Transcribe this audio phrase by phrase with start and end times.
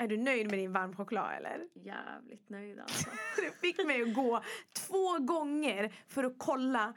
[0.00, 1.66] Är du nöjd med din varm choklad eller?
[1.74, 3.10] Jävligt nöjd alltså.
[3.36, 6.94] Du fick mig att gå två gånger för att kolla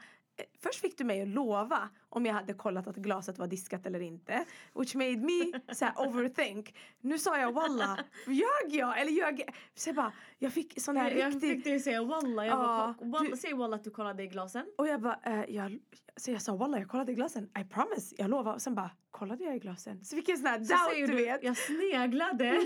[0.62, 4.00] Först fick du mig att lova om jag hade kollat att glaset var diskat eller
[4.00, 4.44] inte.
[4.74, 6.74] Which made me så overthink.
[7.00, 9.00] Nu sa jag walla, ljög jag?
[9.00, 9.54] Eller ljög jag?
[9.74, 11.50] Så jag bara, jag fick sån här Jag, jag riktig...
[11.50, 12.46] fick dig säga walla.
[12.46, 14.66] Jag Ja, bara, walla du- Säg walla att du kollade i glasen.
[14.78, 15.78] Och jag bara, eh, jag,
[16.16, 17.44] så jag sa walla jag kollade i glasen.
[17.60, 18.54] I promise, jag lovar.
[18.54, 20.04] Och sen bara, kollade jag i glasen?
[20.04, 21.42] Så fick jag sån här Så doubt säger du vet.
[21.42, 22.50] jag sneglade.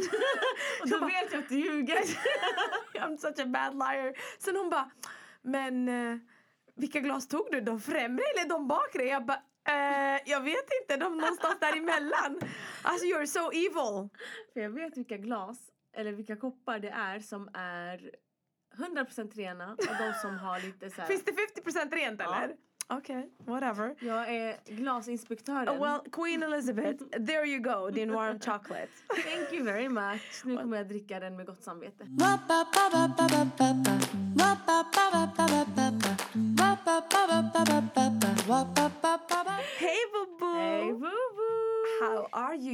[0.82, 1.96] och då bara- vet jag att du ljuger.
[2.94, 4.12] I'm such a bad liar.
[4.38, 4.90] Sen hon bara,
[5.42, 6.18] men eh,
[6.76, 7.60] vilka glas tog du?
[7.60, 9.02] De främre eller de bakre?
[9.04, 12.40] Jag bara, eh, jag vet inte, de någonstans däremellan.
[12.82, 14.08] Alltså you're so evil.
[14.52, 15.58] För jag vet vilka glas,
[15.96, 18.10] eller vilka koppar det är som är
[18.76, 21.08] 100% rena och de som har lite så här.
[21.08, 22.56] Finns det 50% rent eller?
[22.88, 23.94] Okej, whatever.
[23.98, 25.68] Jag är glasinspektören.
[25.68, 28.88] Oh, well, Queen Elizabeth, there you go, din warm chocolate.
[29.08, 30.44] Thank you very much.
[30.44, 32.06] Nu kommer jag dricka den med gott samvete.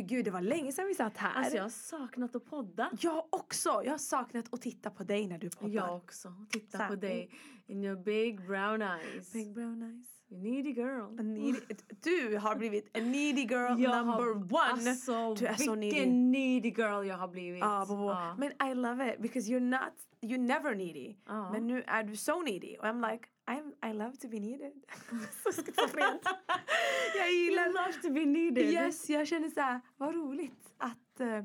[0.03, 1.35] Gud, det var länge sedan vi satt här.
[1.35, 2.91] Alltså jag har saknat att podda.
[3.01, 3.83] Jag också.
[3.85, 5.75] Jag har saknat att titta på dig när du poddar.
[5.75, 6.35] Jag också.
[6.51, 7.01] Titta på Exakt.
[7.01, 7.31] dig.
[7.67, 9.33] In your big brown eyes.
[9.33, 10.07] Big brown eyes.
[10.29, 11.19] You needy girl.
[11.21, 11.59] A needy,
[12.03, 14.91] du har blivit a needy girl Jag number har, one.
[14.91, 16.11] Alltså du är så vilken needy.
[16.11, 17.61] needy girl jag har blivit.
[17.63, 18.11] Bobo.
[18.11, 18.37] Ja.
[18.39, 19.93] Men I love it because you're not,
[20.23, 21.17] you're never needy.
[21.27, 21.53] Ja.
[21.53, 22.77] Men nu är du so needy.
[22.79, 24.73] Och I'm like, I'm, I love to be needed.
[25.43, 26.23] så schizofrent.
[27.17, 28.65] jag gillar You love to be needed.
[28.65, 31.21] Yes, jag känner så här, vad roligt att...
[31.21, 31.45] eh,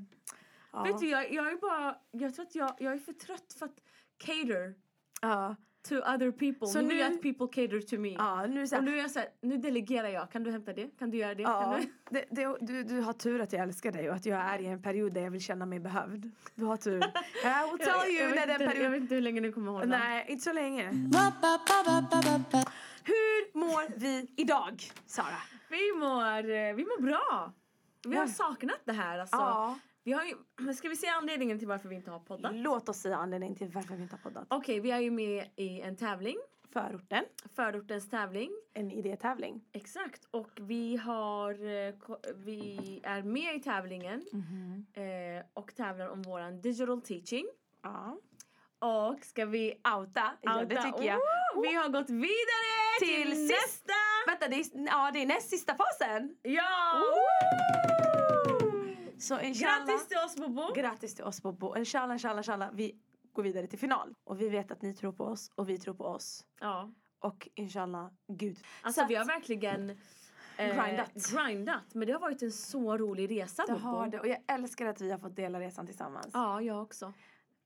[0.72, 0.84] ja.
[0.84, 3.66] Vet du, jag, jag är bara, jag tror att jag, jag är för trött för
[3.66, 3.80] att
[4.18, 4.76] cater
[5.22, 5.56] Ja,
[5.90, 6.68] to other people.
[6.68, 8.10] Så nu att people cater to me.
[8.14, 10.32] ja, nu så Och här, nu är jag så här, nu delegerar jag.
[10.32, 10.88] Kan du hämta det?
[11.00, 11.44] Kan du göra det?
[11.44, 11.88] Kan Ja, du?
[12.10, 14.66] det, det, du, du har tur att jag älskar dig och att jag är i
[14.66, 16.32] en period där jag vill känna mig behövd.
[16.56, 16.98] Du har tur.
[16.98, 17.04] I
[17.72, 18.92] will tell jag, you jag, när den inte, jag perioden...
[18.92, 19.98] vet inte hur länge du kommer hålla.
[19.98, 20.92] Nej, inte så länge.
[23.04, 25.26] Hur mår vi idag, Sara?
[25.70, 27.52] Vi mår, eh, vi mår bra.
[28.08, 29.36] Vi har saknat det här alltså.
[29.38, 29.80] Ja.
[30.08, 32.52] Vi har ju, ska vi se anledningen till varför vi inte har poddat?
[32.56, 34.48] Låt oss säga anledningen till varför vi inte har poddat.
[34.50, 36.38] Okej, vi är ju med i en tävling.
[36.74, 37.24] Förorten,
[37.56, 38.52] Förortens tävling.
[38.74, 39.62] en idétävling.
[39.72, 40.26] Exakt.
[40.32, 41.94] Och vi har, eh,
[42.36, 44.22] vi är med i tävlingen.
[44.94, 47.46] Eh, och tävlar om våran digital teaching.
[47.84, 48.18] Ja.
[48.80, 51.18] Och ska vi Outa, ja det outa- tycker jag.
[51.56, 51.62] Woo!
[51.62, 53.94] Vi har gått vidare Till till, nästa!
[54.28, 56.36] Vänta, det är, ja, det är näst sista fasen.
[56.42, 57.04] Ja!
[59.28, 59.86] Så inshallah.
[59.88, 60.74] Grattis till oss Bobo!
[60.76, 61.78] Grattis till oss Bobo.
[61.78, 62.70] Inshallah, inshallah, inshallah.
[62.74, 62.96] Vi
[63.34, 64.14] går vidare till final.
[64.24, 66.46] Och vi vet att ni tror på oss och vi tror på oss.
[66.62, 66.92] Ja.
[67.20, 68.58] Och inshallah, Gud.
[68.82, 69.90] Alltså Så vi har verkligen
[70.58, 71.12] eh, Grindat.
[71.34, 71.94] grindat.
[71.94, 73.86] Men det har varit en så rolig resa Det Bobo.
[73.86, 74.20] har det.
[74.20, 76.30] Och jag älskar att vi har fått dela resan tillsammans.
[76.34, 77.14] Ja, jag också.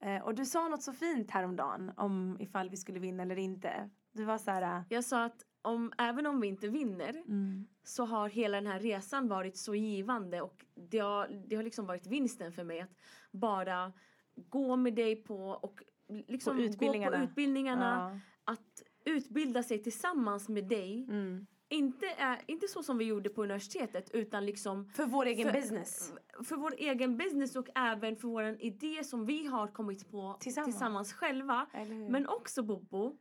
[0.03, 3.89] Eh, och du sa något så fint häromdagen om ifall vi skulle vinna eller inte.
[4.11, 4.83] Du var så här...
[4.89, 7.67] Jag sa att om, även om vi inte vinner Mm.
[7.83, 11.85] så har hela den här resan varit så givande och det har, det har liksom
[11.85, 12.95] varit vinsten för mig att
[13.31, 13.93] bara
[14.35, 15.83] gå med dig på och
[16.27, 17.17] liksom På utbildningarna.
[17.17, 18.11] gå på utbildningarna.
[18.45, 18.51] Ja.
[18.53, 21.03] Att utbilda sig tillsammans med dig.
[21.09, 21.47] Mm.
[21.69, 25.59] Inte, är, inte så som vi gjorde på universitetet utan liksom För vår egen För-
[25.61, 26.13] business.
[26.43, 30.73] för vår egen business och även för vår idé som vi har kommit på Tillsammans.
[30.75, 31.67] tillsammans, själva.
[32.09, 33.17] Men också Bobo,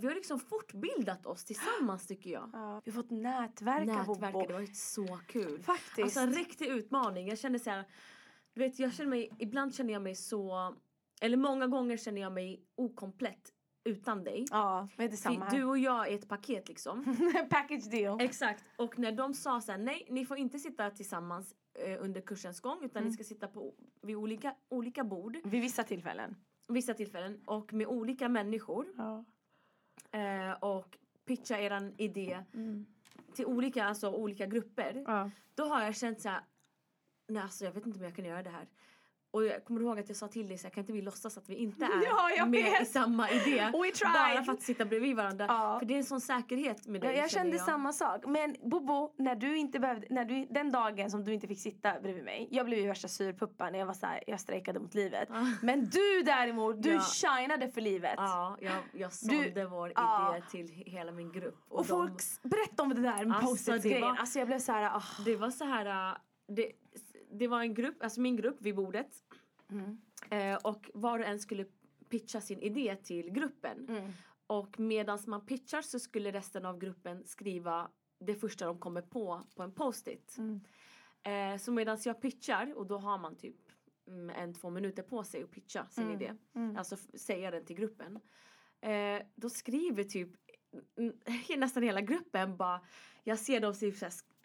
[0.00, 2.50] vi har liksom fortbildat oss tillsammans tycker jag.
[2.52, 2.82] Ja.
[2.84, 4.46] Vi har fått nätverka, Nätverket, Bobo.
[4.46, 5.62] det har varit så kul.
[5.62, 5.98] Faktiskt.
[5.98, 7.28] Alltså en riktig utmaning.
[7.28, 7.84] Jag känner så här,
[8.54, 10.74] du vet jag känner mig, ibland känner jag mig så,
[11.20, 13.54] eller många gånger känner jag mig okomplett
[13.84, 14.44] utan dig.
[14.50, 15.56] ja, men det är samma För här.
[15.58, 17.16] Du och jag är ett paket liksom.
[17.50, 18.20] Package deal.
[18.20, 18.64] Exakt.
[18.76, 22.60] Och när de sa så här, nej ni får inte sitta tillsammans eh, under kursens
[22.60, 23.08] gång utan Mm.
[23.08, 26.36] ni ska sitta på, vid olika, olika bord Vid vissa tillfällen.
[26.68, 29.24] vissa tillfällen och med olika människor Ja.
[30.10, 32.86] Eh, och pitcha eran idé Mm.
[33.34, 35.04] till olika, alltså, olika grupper.
[35.06, 35.30] Ja.
[35.54, 36.40] Då har jag känt så här,
[37.28, 38.68] nej alltså jag vet inte om jag kan göra det här.
[39.38, 41.38] Och jag kommer ihåg att jag sa till dig så här, kan inte vi låtsas
[41.38, 42.82] att vi inte är Ja, jag med vet.
[42.82, 43.68] i samma idé?
[44.02, 45.44] Bara för att sitta bredvid varandra.
[45.48, 45.76] Ja.
[45.78, 48.26] För det är en sån säkerhet med dig Ja, jag kände samma sak.
[48.26, 52.00] Men Bobo, när du inte behövde, när du, den dagen som du inte fick sitta
[52.00, 52.48] bredvid mig.
[52.50, 55.28] Jag blev ju värsta surpuppan när jag var så här, jag strejkade mot livet.
[55.32, 55.46] Ja.
[55.62, 57.00] Men du däremot, du Ja.
[57.00, 58.14] shinade för livet.
[58.16, 60.36] Ja, jag, jag sålde vår ja.
[60.36, 61.56] idé till hela min grupp.
[61.68, 64.08] Och, de- folk, berätta om det där med Alltså, post-it det grejen.
[64.08, 65.02] var- Alltså jag blev så här, ah.
[65.24, 66.16] Det var så här, äh,
[66.48, 66.72] det,
[67.32, 69.06] det var en grupp, alltså min grupp vid bordet.
[69.70, 69.98] Mm.
[70.30, 71.66] Eh, och var och en skulle
[72.08, 73.88] pitcha sin idé till gruppen.
[73.88, 74.12] Mm.
[74.46, 79.42] Och medan man pitchar så skulle resten av gruppen skriva det första de kommer på
[79.56, 80.36] på en post-it.
[80.38, 80.60] Mm.
[81.22, 83.56] Eh, så medan jag pitchar och då har man typ
[84.06, 86.16] mm, en, två minuter på sig att pitcha sin Mm.
[86.16, 86.34] idé.
[86.54, 86.76] Mm.
[86.76, 88.20] Alltså säga den till gruppen.
[88.80, 90.30] Eh, då skriver typ
[91.56, 92.80] nästan hela gruppen bara,
[93.24, 93.96] jag ser dem typ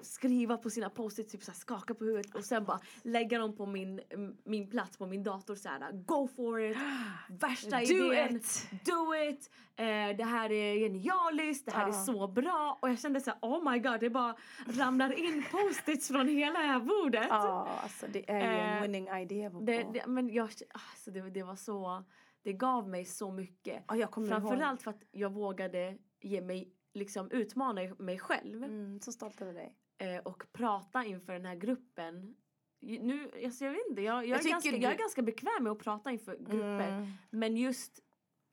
[0.03, 4.01] skriva på sina post typ skaka på huvudet och sen bara lägga dem på min,
[4.43, 6.77] min plats på min dator så här go for it,
[7.29, 8.67] värsta Do idén, it!
[8.85, 12.03] do it, eh, det här är genialiskt, det här är Ja.
[12.05, 14.35] så bra och jag kände så här, oh my god det bara
[14.65, 17.27] ramlar in post-its från hela det här bordet.
[17.29, 19.49] Ja, alltså det är ju en Eh, winning idea.
[19.49, 19.65] Bobo.
[19.65, 22.03] Det, det, men jag, alltså det, det var så,
[22.43, 23.83] det gav mig så mycket.
[23.87, 24.41] ja, jag kommer ihåg.
[24.41, 29.53] Framförallt för att jag vågade ge mig, liksom utmana mig själv Mm, så stolt över
[29.53, 29.75] dig.
[29.97, 32.35] Eh, och prata inför den här gruppen.
[32.81, 35.63] Nu, alltså jag vet inte, jag, jag, Jag är, ganska, du- jag är ganska bekväm
[35.63, 36.87] med att prata inför grupper.
[36.89, 37.11] Mm.
[37.29, 37.99] Men just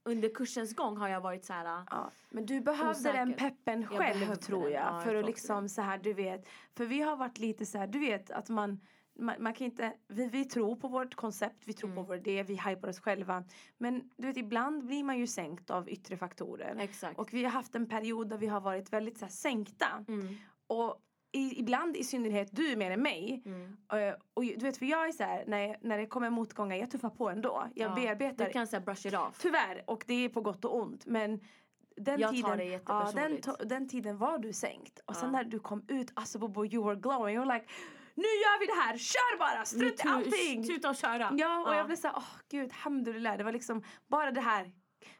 [0.04, 1.84] under kursens gång har jag varit så här.
[1.90, 3.18] Ja, men du behövde Osäker.
[3.18, 4.82] den peppen Jag själv behövde tror jag.
[4.82, 6.48] Ja, jag för att liksom så här, du vet.
[6.76, 8.80] För vi har varit lite så här, du vet att man
[9.18, 12.04] man, man kan inte, vi, vi tror på vårt koncept, vi tror på Mm.
[12.06, 13.44] vår idé, vi hypar oss själva.
[13.78, 16.76] Men du vet ibland blir man ju sänkt av yttre faktorer.
[16.78, 17.18] Exakt.
[17.18, 20.04] Och vi har haft en period där vi har varit väldigt så här, sänkta.
[20.08, 20.34] mm,
[20.66, 23.42] Och i, ibland i synnerhet du mer än mig.
[23.46, 23.76] mm.
[23.92, 26.90] Eh, och du vet för jag är så här, när, när det kommer motgångar, jag
[26.90, 27.64] tuffar på ändå.
[27.74, 29.38] Jag Ja, bearbetar Du kan säga brush it off.
[29.40, 31.06] Tyvärr, och det är på gott och ont.
[31.06, 31.40] Men
[31.96, 33.68] den, Jag tar tiden, det ja, den, jättepersonligt.
[33.68, 35.00] den tiden var du sänkt.
[35.06, 35.32] Och sen Ja.
[35.32, 37.36] när du kom ut, alltså Bobo, you were glowing.
[37.36, 37.66] You were like,
[38.14, 40.66] nu gör vi det här, kör bara, strunt i allting!
[40.66, 41.32] Tuta och köra.
[41.38, 43.36] Ja, och jag blev såhär, åh gud, hamdulillah.
[43.38, 44.72] Det var liksom bara det här.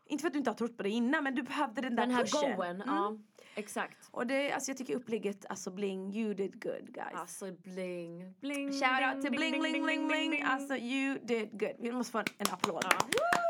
[0.05, 2.07] Inte för att du inte har trott på det innan, men du behövde den där
[2.07, 2.57] Den här pushen.
[2.57, 2.83] goen.
[2.83, 2.87] Mm.
[2.87, 3.17] Ja,
[3.55, 4.09] exakt.
[4.11, 7.15] Och det, alltså jag tycker upplägget, alltså bling, you did good guys.
[7.15, 8.73] Alltså bling, bling.
[8.73, 10.43] Shout out till bling, bling, bling, bling.
[10.43, 11.75] Alltså you did good.
[11.79, 12.85] Vi måste få en, en applåd.
[12.91, 12.99] Ja.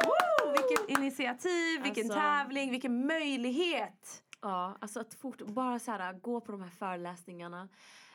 [0.05, 0.53] Woo!
[0.53, 4.23] Vilket initiativ, vilken Alltså- tävling, vilken möjlighet.
[4.43, 7.69] Ja, alltså att fort, bara så här, gå på de här föreläsningarna.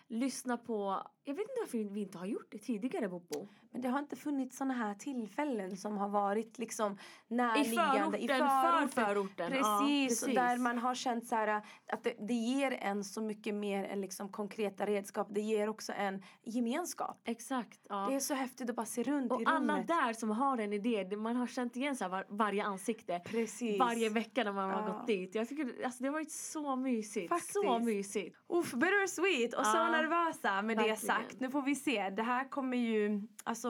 [0.07, 3.47] Lyssna på, jag vet inte varför vi inte har gjort det tidigare Bobo.
[3.75, 8.17] Men det har inte funnits såna här tillfällen som har varit liksom närliggande.
[8.17, 9.53] I förorten, för förorten.
[9.53, 10.35] Ja, Precis, och precis.
[10.35, 11.47] där man har känt så här,
[11.91, 15.27] att det, det ger en så mycket mer än liksom konkreta redskap.
[15.31, 17.21] Det ger också en gemenskap.
[17.25, 17.79] Exakt.
[17.89, 18.05] Ja.
[18.09, 19.87] Det är så häftigt att bara se runt och i alla rummet.
[19.87, 23.21] där som har en idé, det- man har känt igen så var, varje ansikte.
[23.25, 23.79] Precis.
[23.79, 24.93] Varje vecka när man har Ja.
[24.93, 25.35] gått dit.
[25.35, 27.29] Jag tycker alltså, det har varit så mysigt.
[27.29, 27.85] Så Faktiskt.
[27.85, 28.37] mysigt.
[28.49, 30.97] Uff, bittersweet och så Ja, nervösa med det verkligen.
[30.97, 31.39] sagt.
[31.39, 32.09] Nu får vi se.
[32.09, 33.64] Det här kommer ju, alltså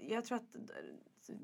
[0.00, 0.56] jag tror att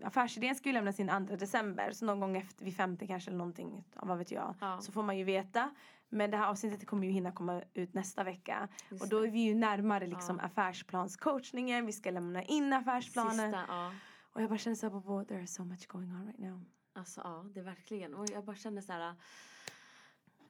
[0.03, 1.93] affärsidén ska ju lämnas in 2 december.
[1.93, 4.55] Så någon gång efter, vid femte kanske eller någonting, vad vet jag.
[4.61, 4.81] Ja.
[4.81, 5.71] Så får man ju veta.
[6.09, 8.69] Men det här avsnittet kommer ju hinna komma ut nästa vecka.
[8.91, 10.45] Just och då är vi ju närmare liksom Ja.
[10.45, 11.87] affärsplanscoachningen.
[11.87, 13.53] Vi ska lämna in affärsplanen.
[13.53, 13.93] Sista, ja.
[14.33, 16.65] Och jag bara känner såhär, Bobo, there is so much going on right now.
[16.93, 18.15] Alltså ja, det är verkligen.
[18.15, 19.15] Och jag bara känner så här.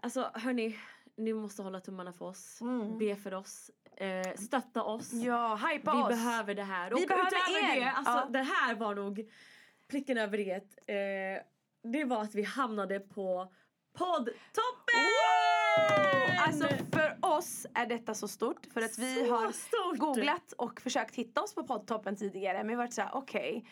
[0.00, 0.76] Alltså hörni,
[1.18, 2.60] ni måste hålla tummarna för oss.
[2.60, 2.98] Mm.
[2.98, 3.70] Be för oss.
[3.96, 5.12] Eh, stötta oss.
[5.12, 6.08] Ja, hypa vi oss!
[6.08, 6.90] behöver det här.
[6.90, 7.80] Vi och behöver utöver er.
[7.84, 8.26] det, alltså Ja.
[8.30, 9.30] det här var nog
[9.90, 10.78] pricken över i ett.
[10.86, 11.44] Eh,
[11.92, 13.52] det var att vi hamnade på
[13.98, 14.94] poddtoppen!
[14.94, 16.36] Wow!
[16.46, 19.98] Alltså för oss är detta så stort för att vi Så har stort.
[19.98, 23.56] googlat och försökt hitta oss på poddtoppen tidigare men vi varit såhär okej.
[23.56, 23.64] Eh,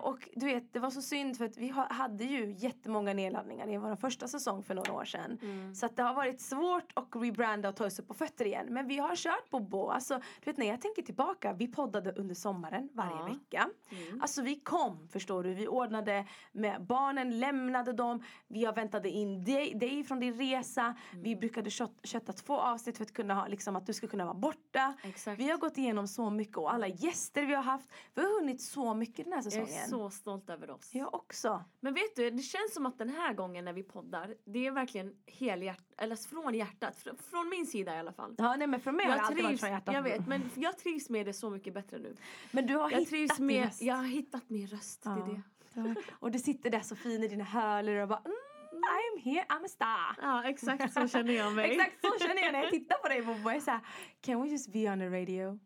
[0.00, 3.68] och du vet det var så synd för att vi ha, hade ju jättemånga nedladdningar
[3.72, 5.38] i vår första säsong för några år sedan.
[5.42, 5.74] Mm.
[5.74, 8.66] Så att det har varit svårt att rebranda och ta sig upp på fötter igen.
[8.70, 9.88] Men vi har kört Bobo.
[9.88, 13.24] Alltså, du vet när jag tänker tillbaka, vi poddade under sommaren varje Ja.
[13.24, 13.68] vecka.
[13.90, 14.20] Mm.
[14.22, 15.54] Alltså vi kom, förstår du.
[15.54, 18.22] Vi ordnade med barnen, lämnade dem.
[18.48, 20.94] Vi väntade in dig, dig från din resa.
[21.12, 21.40] Vi Mm.
[21.40, 24.34] brukade kött, kötta två avsnitt för att kunna ha, liksom att du ska kunna vara
[24.34, 24.94] borta.
[25.02, 25.40] Exakt.
[25.40, 27.88] Vi har gått igenom så mycket och alla gäster vi har haft.
[28.14, 30.06] Vi har hunnit så mycket den här jag säsongen.
[30.06, 30.90] är så stolt över oss.
[30.94, 31.64] Jag också.
[31.80, 34.70] Men vet du, det känns som att den här gången när vi poddar, det är
[34.70, 38.34] verkligen helhjärt, eller från hjärtat, fr- från min sida i alla fall.
[38.38, 39.94] Ja, nej, men för mig har det Jag alltid varit trivs, från hjärtat.
[39.94, 42.16] jag vet, men jag trivs med det så mycket bättre nu.
[42.50, 43.82] Men du har Jag hittat trivs din med, röst.
[43.82, 45.24] jag har hittat min röst, det är Ja.
[45.26, 45.42] det.
[45.74, 45.94] Ja.
[46.12, 48.36] Och du sitter där så fin i dina hörlurar och bara mm,
[48.72, 50.16] I'm here, I'm a star.
[50.22, 51.70] Ja, exakt så känner jag mig.
[51.78, 53.38] Exakt så känner jag när jag tittar på dig Bobo.
[53.48, 53.80] Jag är såhär,
[54.20, 55.58] can we just be on the radio?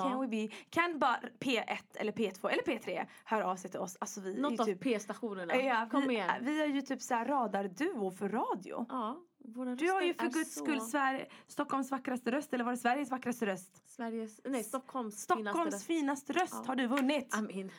[0.00, 0.18] Can Ja.
[0.20, 3.96] we be, kan bara P1 eller P2 eller P3 höra av sig till oss?
[4.00, 5.56] Alltså vi är Något ju av typ, P-stationerna.
[5.56, 6.30] ja, Kom vi, igen.
[6.40, 8.86] vi är ju typ såhär radarduo för radio.
[8.88, 12.72] Ja, våra Du har ju för guds så- skull Sver- Stockholms vackraste röst, eller var
[12.72, 13.90] det Sveriges vackraste röst?
[13.90, 15.56] Sveriges, nej Stockholms, Stockholms
[15.86, 16.64] finaste finaste röst Ja.
[16.66, 17.34] har du vunnit.
[17.34, 17.50] röst.
[17.50, 17.70] I mean,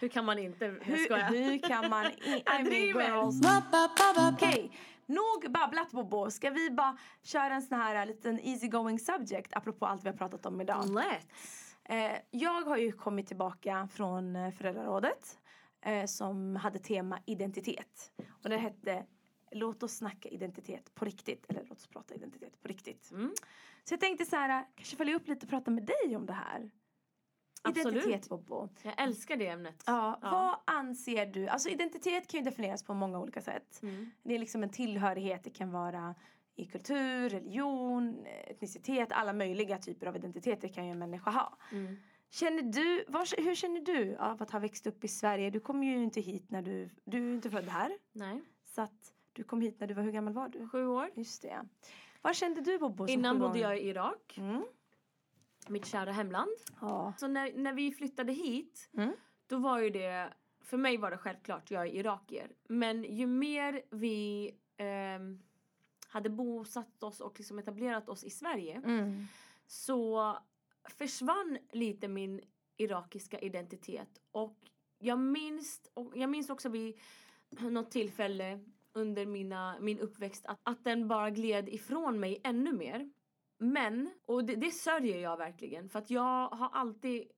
[0.00, 2.06] hur kan man inte, Hur, hur kan man...
[2.06, 3.40] I, I Jag mean girls.
[4.34, 4.70] Okej,
[5.14, 6.30] nog babblat Bobo.
[6.30, 10.16] Ska vi bara köra en sån här liten easy going subject apropå allt vi har
[10.16, 10.84] pratat om idag?
[10.84, 11.72] Let's.
[11.84, 15.38] Eh, jag har ju kommit tillbaka från eh, föräldrarådet
[15.80, 18.12] eh, som hade tema identitet.
[18.42, 19.06] Och det hette
[19.54, 21.46] Låt oss snacka identitet på riktigt.
[21.48, 23.10] Eller låt oss prata identitet på riktigt.
[23.10, 23.34] Mm.
[23.84, 26.32] Så jag tänkte så här, kanske följa upp lite och prata med dig om det
[26.32, 26.70] här.
[27.62, 27.86] Absolut.
[27.96, 28.68] Identitet Bobo.
[28.82, 29.82] Jag älskar det ämnet.
[29.86, 30.30] Ja, Ja.
[30.30, 31.48] Vad anser du?
[31.48, 33.80] Alltså identitet kan ju definieras på många olika sätt.
[33.82, 34.10] Mm.
[34.22, 35.44] Det är liksom en tillhörighet.
[35.44, 36.14] Det kan vara
[36.54, 39.12] i kultur, religion, etnicitet.
[39.12, 41.56] Alla möjliga typer av identiteter kan ju en människa ha.
[41.72, 41.96] Mm.
[42.30, 45.50] Känner du, var, hur känner du av att ha växt upp i Sverige?
[45.50, 47.98] Du kom ju inte hit när du, du är inte född här.
[48.12, 50.68] Nej, Så att du kom hit när du var, hur gammal var du?
[50.68, 51.10] sju år.
[51.14, 51.60] Just det.
[52.22, 54.64] Vad kände du Bobo som Innan bodde jag i Irak, Mm.
[55.68, 56.50] Mitt kära hemland.
[56.80, 57.12] Ja.
[57.18, 59.12] Så när, när vi flyttade hit, Mm.
[59.46, 62.52] då var ju det, för mig var det självklart, jag är irakier.
[62.68, 65.38] Men ju mer vi ehm,
[66.08, 69.24] hade bosatt oss och liksom etablerat oss i Sverige Mm.
[69.66, 70.36] så
[70.84, 72.40] försvann lite min
[72.76, 74.20] irakiska identitet.
[74.30, 74.58] Och
[74.98, 77.00] jag minns, och jag minns också vid
[77.60, 78.60] något tillfälle
[78.92, 83.10] under mina, min uppväxt att, att den bara gled ifrån mig ännu mer.
[83.62, 87.28] Men, och det, det sörjer jag verkligen för att jag har alltid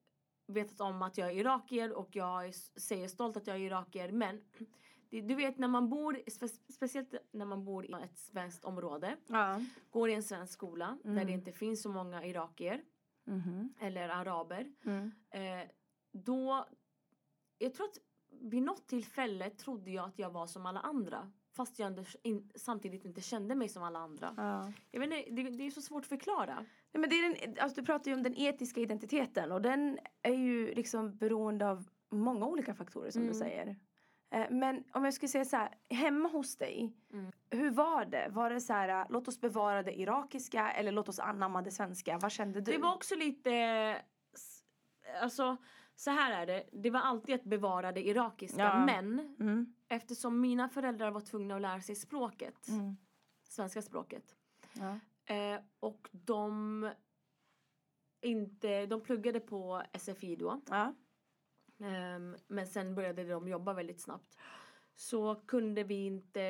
[0.47, 4.13] vetat om att jag är irakier och jag är, säger stolt att jag är irakier
[4.13, 4.41] men
[5.11, 9.61] du vet när man bor, spe, speciellt när man bor i ett svenskt område, Ja.
[9.91, 11.27] går i en svensk skola där Mm.
[11.27, 12.85] det inte finns så många irakier
[13.27, 13.75] Mhm.
[13.81, 14.73] eller araber.
[14.85, 15.11] Mm.
[15.31, 15.69] Eh,
[16.13, 16.67] då,
[17.59, 17.99] jag tror att
[18.31, 21.33] vid något tillfälle trodde jag att jag var som alla andra.
[21.57, 24.35] Fast jag ändå in, samtidigt inte kände mig som alla andra.
[24.37, 24.73] Ja.
[24.91, 26.55] Jag vet inte, det, det är så svårt att förklara.
[26.55, 29.99] Nej, men det är den, alltså du pratar ju om den etiska identiteten och den
[30.23, 33.39] är ju liksom beroende av många olika faktorer som du Mm.
[33.39, 33.77] säger.
[34.31, 37.33] Eh, Men om jag skulle säga så här, hemma hos dig, Mm.
[37.51, 38.29] hur var det?
[38.31, 42.19] Var det så här, låt oss bevara det irakiska eller låt oss anamma det svenska?
[42.19, 42.73] Vad kände du?
[42.73, 43.51] Det var också lite...
[45.23, 45.57] Alltså,
[45.97, 46.65] så här är det.
[46.73, 48.63] Det var alltid att bevara det irakiska.
[48.63, 48.85] Ja.
[48.87, 49.75] Men Mm.
[49.95, 52.97] Eftersom mina föräldrar var tvungna att lära sig språket, Mm.
[53.43, 54.37] svenska språket.
[54.73, 54.99] Ja.
[55.35, 56.91] Eh, och de
[58.21, 60.61] inte, de pluggade på SFI då.
[60.69, 60.95] Ja.
[61.87, 64.37] Ehm, men sen började de jobba väldigt snabbt.
[64.95, 66.43] Så kunde vi inte,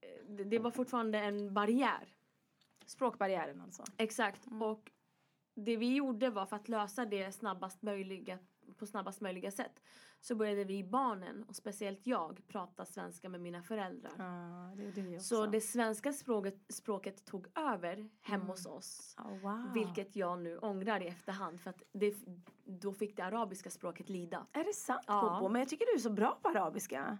[0.00, 2.14] eh, det, det var fortfarande en barriär.
[2.86, 3.84] Språkbarriären alltså.
[3.96, 4.46] Exakt.
[4.46, 4.62] Mm.
[4.62, 4.90] Och
[5.54, 8.38] det vi gjorde var för att lösa det snabbast möjliga,
[8.78, 9.82] på snabbast möjliga sätt.
[10.20, 14.12] Så började vi barnen, och speciellt jag, prata svenska med mina föräldrar.
[14.18, 15.26] Ja, det det också.
[15.36, 18.46] Så det svenska språket, språket tog över hemma Mm.
[18.46, 19.16] hos oss.
[19.18, 19.72] Oh, wow.
[19.74, 22.14] Vilket jag nu ångrar i efterhand för att det,
[22.64, 24.46] då fick det arabiska språket lida.
[24.52, 25.38] Är det sant Ja.
[25.40, 25.52] Bobo?
[25.52, 27.18] Men jag tycker du är så bra på arabiska.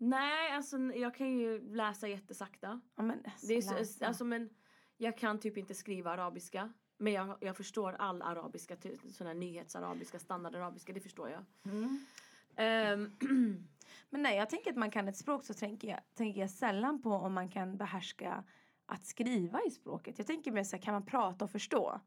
[0.00, 2.80] Nej, alltså jag kan ju läsa jättesakta.
[2.96, 4.50] Ja, men, alltså, Det är så, alltså, men
[4.96, 6.72] jag kan typ inte skriva arabiska.
[6.98, 8.76] Men jag, jag förstår all arabiska,
[9.26, 11.44] här nyhetsarabiska, standardarabiska, det förstår jag.
[11.64, 12.04] Mm.
[12.56, 13.12] Ehm,
[14.10, 17.02] Men nej, jag tänker att man kan ett språk så tänker jag, tänker jag sällan
[17.02, 18.44] på om man kan behärska
[18.86, 20.18] att skriva i språket.
[20.18, 22.00] Jag tänker mer så här, kan man prata och förstå?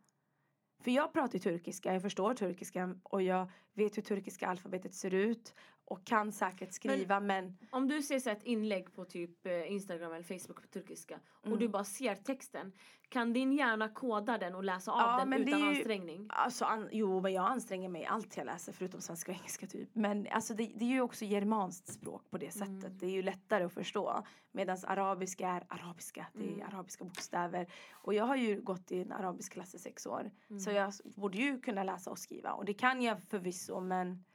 [0.84, 5.14] För jag pratar ju turkiska, jag förstår turkiska och jag vet hur turkiska alfabetet ser
[5.14, 5.54] ut
[5.86, 10.14] och kan säkert skriva men, om du ser så ett inlägg på typ eh, Instagram
[10.14, 11.60] eller Facebook på turkiska och Mm.
[11.60, 12.72] du bara ser texten.
[13.10, 16.28] Kan din hjärna koda den och läsa av Ja, den men utan ju- ansträngning?
[16.30, 19.90] alltså an, jo men jag anstränger mig allt jag läser förutom svenska och engelska typ.
[19.94, 22.70] Men alltså det, det är ju också germanskt språk på det sättet.
[22.86, 22.98] Mm.
[22.98, 24.24] Det är ju lättare att förstå.
[24.52, 26.68] Medan arabiska är arabiska, det är Mm.
[26.74, 27.68] arabiska bokstäver.
[27.92, 30.32] Och jag har ju gått i en arabisk klass i sex år.
[30.50, 30.60] Mm.
[30.60, 32.52] Så jag borde ju kunna läsa och skriva.
[32.54, 34.26] Och det kan jag förvisso men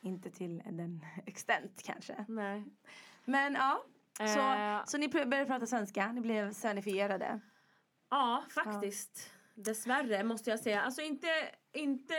[0.00, 2.24] inte till den extent kanske.
[2.28, 2.64] Nej.
[3.24, 3.84] Men ja,
[4.18, 7.40] så, Eh, så ni började prata svenska, ni blev svenifierade.
[8.10, 9.32] Ja, faktiskt.
[9.54, 10.82] Dessvärre måste jag säga.
[10.82, 11.28] Alltså inte,
[11.72, 12.14] inte...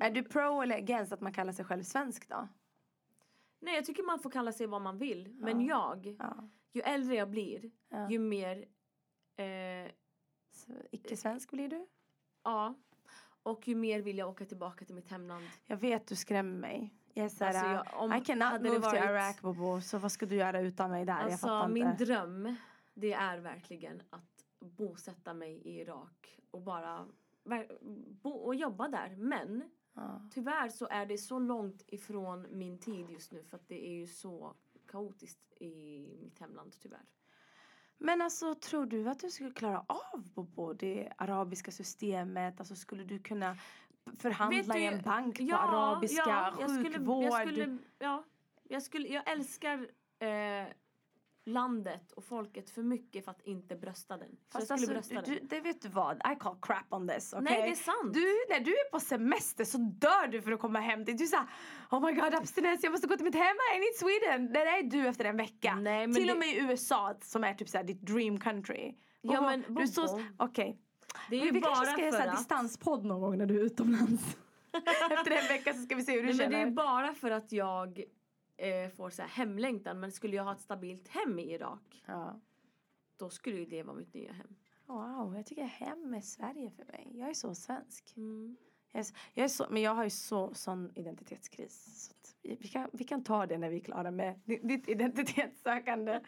[0.00, 2.48] Är du pro eller against att man kallar sig själv svensk då?
[3.60, 5.28] Nej, jag tycker man får kalla sig vad man vill.
[5.34, 6.48] Men jag, Ja.
[6.72, 8.10] ju äldre jag blir, Ja.
[8.10, 8.64] ju mer...
[9.36, 9.90] Eh,
[10.90, 11.86] icke-svensk blir du?
[12.44, 12.74] ja.
[13.46, 15.44] Och ju mer vill jag åka tillbaka till mitt hemland.
[15.66, 16.94] Jag vet du skrämmer mig.
[17.14, 20.12] Jag är såhär, Alltså, jag- om- I cannot move to varit- Iraq Bobo, så vad
[20.12, 21.12] ska du göra utan mig där?
[21.12, 22.04] jag Alltså fattar min inte.
[22.04, 22.54] dröm,
[22.94, 27.06] det är verkligen att bosätta mig i Irak och bara
[28.22, 29.16] bo och jobba där.
[29.16, 29.62] Men
[29.94, 30.20] Ja.
[30.32, 33.92] tyvärr så är det så långt ifrån min tid just nu för att det är
[33.94, 34.54] ju så
[34.86, 37.04] kaotiskt i mitt hemland tyvärr.
[37.98, 42.60] Men alltså tror du att du skulle klara av Bobo det arabiska systemet?
[42.60, 43.56] Alltså skulle du kunna
[44.18, 47.24] förhandla Vet i du- en bank på Ja, arabiska, ja, jag skulle, sjukvård?
[47.24, 48.24] jag skulle, ja,
[48.68, 49.78] jag skulle, jag älskar
[50.18, 50.66] eh,
[51.46, 54.28] landet och folket för mycket för att inte brösta den.
[54.28, 55.48] Så Fast jag skulle alltså, brösta du, den.
[55.48, 57.32] det vet du vad, I call crap on this.
[57.32, 57.44] Okay?
[57.44, 58.14] Nej det är sant.
[58.14, 61.04] Du, när du är på semester så dör du för att komma hem.
[61.04, 61.46] Du är såhär,
[61.90, 64.46] oh my god abstinens, jag måste gå till mitt hem, I need Sweden.
[64.46, 65.74] Det där är du efter en vecka.
[65.74, 68.94] Nej, men till det- och med i USA som är typ såhär ditt dream country.
[69.20, 70.78] Ja, men du så, okej.
[71.30, 72.38] det är Men ju vi bara kanske ska göra att...
[72.38, 74.36] distanspodd någon gång när du är utomlands.
[75.10, 76.64] Efter en vecka så ska vi se hur du Nej, men känner.
[76.64, 78.02] det är bara för att jag
[78.56, 80.00] eh, får så här hemlängtan.
[80.00, 82.40] Men skulle jag ha ett stabilt hem i Irak, Ja.
[83.16, 84.54] då skulle ju det vara mitt nya hem.
[84.86, 87.10] Wow, jag tycker hem är Sverige för mig.
[87.14, 88.12] Jag är så svensk.
[88.16, 88.56] Mm.
[88.92, 91.84] Jag är, så- jag är så, men jag har ju så, sån identitetskris.
[92.22, 94.88] Så vi, vi, kan, vi kan ta det när vi är klara med di- ditt
[94.88, 96.20] identitetssökande.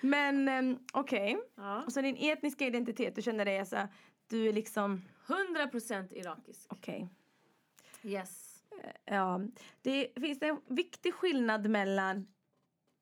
[0.00, 1.38] Men um, okej.
[1.54, 1.82] Ja.
[1.84, 3.88] Och så din etniska identitet, du känner dig alltså,
[4.26, 6.72] du är liksom, 100% irakisk.
[6.72, 7.08] okej.
[8.02, 8.53] Yes.
[9.04, 9.40] Ja,
[9.82, 12.26] det finns en viktig skillnad mellan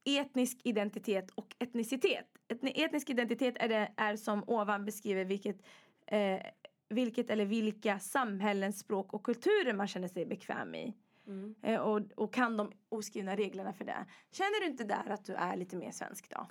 [0.04, 2.26] etnisk identitet och etnicitet.
[2.48, 5.62] Etni- Etnisk identitet är, det, är som ovan beskriver vilket,
[6.06, 6.40] eh,
[6.88, 10.94] vilket eller vilka samhällens språk och kulturer man känner sig bekväm i.
[11.26, 11.54] Mm.
[11.62, 14.06] Eh, och, och kan de oskrivna reglerna för det.
[14.30, 16.46] Känner du inte där att du är lite mer svensk då?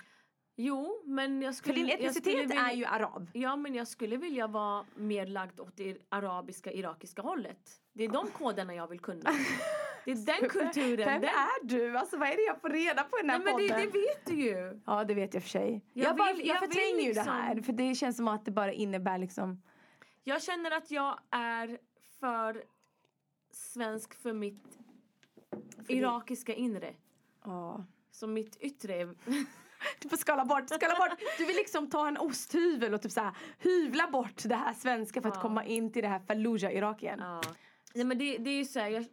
[0.56, 1.74] Jo, men jag För skulle...
[1.74, 3.30] din jag skulle etnicitet vilja- är ju arab.
[3.32, 7.80] Ja, men jag skulle vilja vara mer lagd åt det arabiska, irakiska hållet.
[7.92, 9.30] Det är de koderna jag vill kunna.
[10.04, 11.06] Det är den kulturen.
[11.06, 11.30] Vem den...
[11.30, 11.96] är du?
[11.98, 13.90] Alltså vad är det jag får reda på i den här Nej, men det, podden?
[13.92, 14.80] det vet du ju.
[14.86, 15.84] Ja det vet jag för sig.
[15.92, 18.16] Jag Jag, bara, vill- jag, jag vill förtränger ju det liksom- här för det känns
[18.16, 19.62] som att det bara innebär liksom
[20.24, 21.78] Jag känner att jag är
[22.20, 22.64] för
[23.52, 24.78] svensk för mitt
[25.86, 26.94] det- irakiska inre.
[27.44, 27.84] Ja.
[28.10, 29.14] Så mitt yttre är...
[29.98, 31.18] Du får skala bort, skala bort.
[31.38, 35.22] Du vill liksom ta en osthyvel och typ så här, hyvla bort det här svenska
[35.22, 35.40] för att Ja.
[35.42, 37.18] komma in till det här Fallujah-Irakien.
[37.20, 37.40] Ja.
[37.94, 39.04] Nej, men det, det är ju så här, jag,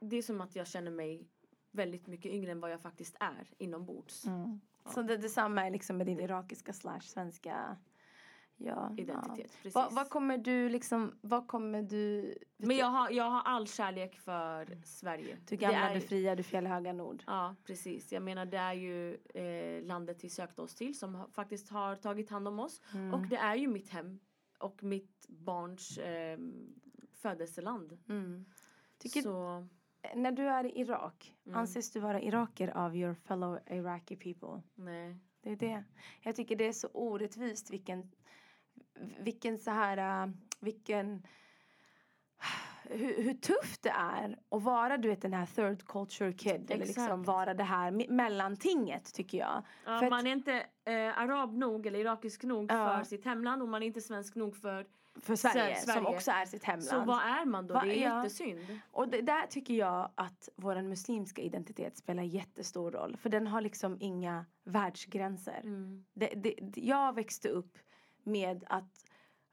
[0.00, 1.28] det är som att jag känner mig
[1.70, 4.24] väldigt mycket yngre än vad jag faktiskt är inombords.
[4.26, 4.60] Mm.
[4.94, 7.76] Så det, detsamma är liksom med din irakiska slash svenska
[8.56, 9.44] ja, Identitet, Ja.
[9.62, 9.74] precis.
[9.74, 12.34] Vad, vad kommer du liksom, vad kommer du...
[12.56, 15.38] Men jag har, jag har all kärlek för Sverige.
[15.48, 17.22] Du gamla, är- du fria, du fjällhöga nord.
[17.26, 18.12] Ja, precis.
[18.12, 21.96] Jag menar det är ju eh, landet vi sökte oss till som har, faktiskt har
[21.96, 22.80] tagit hand om oss.
[22.94, 23.14] Mm.
[23.14, 24.18] Och det är ju mitt hem
[24.58, 26.38] och mitt barns eh,
[27.12, 27.98] födelseland.
[28.08, 28.44] Mm.
[28.98, 29.66] Tycker, Så
[30.14, 31.58] När du är i Irak, Mm.
[31.58, 34.62] anses du vara iraker av your fellow Iraqi people?
[34.74, 35.16] nej.
[35.40, 35.84] Det är det.
[36.22, 38.12] Jag tycker det är så orättvist vilken,
[39.18, 40.30] vilken så här, äh,
[40.60, 41.22] vilken
[42.88, 46.86] hur, hur tufft det är att vara du vet den här third culture kid eller
[46.86, 47.26] liksom Exakt.
[47.26, 49.62] vara det här me- mellantinget tycker jag.
[49.86, 50.52] Ja, För att- man är inte
[50.84, 52.96] eh, arab nog eller irakisk nog Ja.
[52.98, 54.86] för sitt hemland och man är inte svensk nog för...
[55.20, 55.98] För Sverige, Sverige.
[56.04, 56.84] som också är sitt hemland.
[56.88, 57.74] Så vad är man då?
[57.74, 58.16] Va- det är ja.
[58.24, 58.80] jättesynd.
[58.90, 63.16] Och det, där tycker jag att vår muslimska identitet spelar jättestor roll.
[63.16, 65.60] För den har liksom inga världsgränser.
[65.64, 66.04] Mm.
[66.12, 67.78] Det, det- jag växte upp
[68.26, 69.04] med att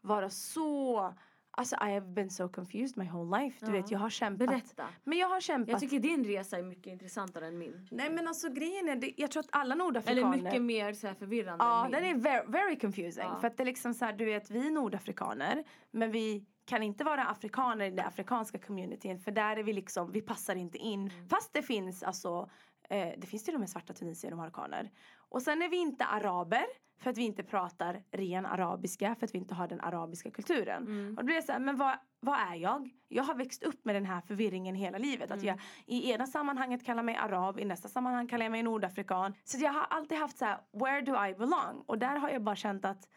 [0.01, 1.13] vara så...
[1.57, 3.65] Alltså I have been so confused my whole life.
[3.65, 3.81] Du Ja.
[3.81, 4.47] vet, jag har kämpat.
[4.47, 4.87] Berätta.
[5.03, 5.71] Men jag har kämpat.
[5.71, 7.87] Jag tycker din resa är mycket intressantare än min.
[7.91, 10.37] Nej men alltså grejen är, det, jag tror att alla Eller nordafrikaner...
[10.41, 12.15] mycket mer så här förvirrande Ja, än den min.
[12.15, 13.23] är very, very confusing.
[13.23, 13.37] Ja.
[13.39, 15.63] För att det är liksom så här, du vet, vi är nordafrikaner.
[15.91, 19.19] Men vi kan inte vara afrikaner i det afrikanska communityn.
[19.19, 21.07] För där är vi liksom, vi passar inte in.
[21.09, 21.27] Mm.
[21.29, 22.49] Fast det finns alltså,
[22.89, 24.91] eh, det finns till och med svarta tunisier och marockaner.
[25.29, 26.65] Och sen är vi inte araber.
[26.97, 29.15] För att vi inte pratar ren arabiska.
[29.15, 30.83] För att vi inte har den arabiska kulturen.
[30.83, 31.09] Mm.
[31.09, 32.89] Och då blir det så här, men vad, vad är jag?
[33.07, 35.31] Jag har växt upp med den här förvirringen hela livet.
[35.31, 35.47] Att Mm.
[35.47, 39.33] jag i ena sammanhanget kallar mig arab, i nästa sammanhang kallar jag mig nordafrikan.
[39.43, 41.83] Så jag har alltid haft så här, where do I belong?
[41.85, 43.09] Och där har jag bara känt att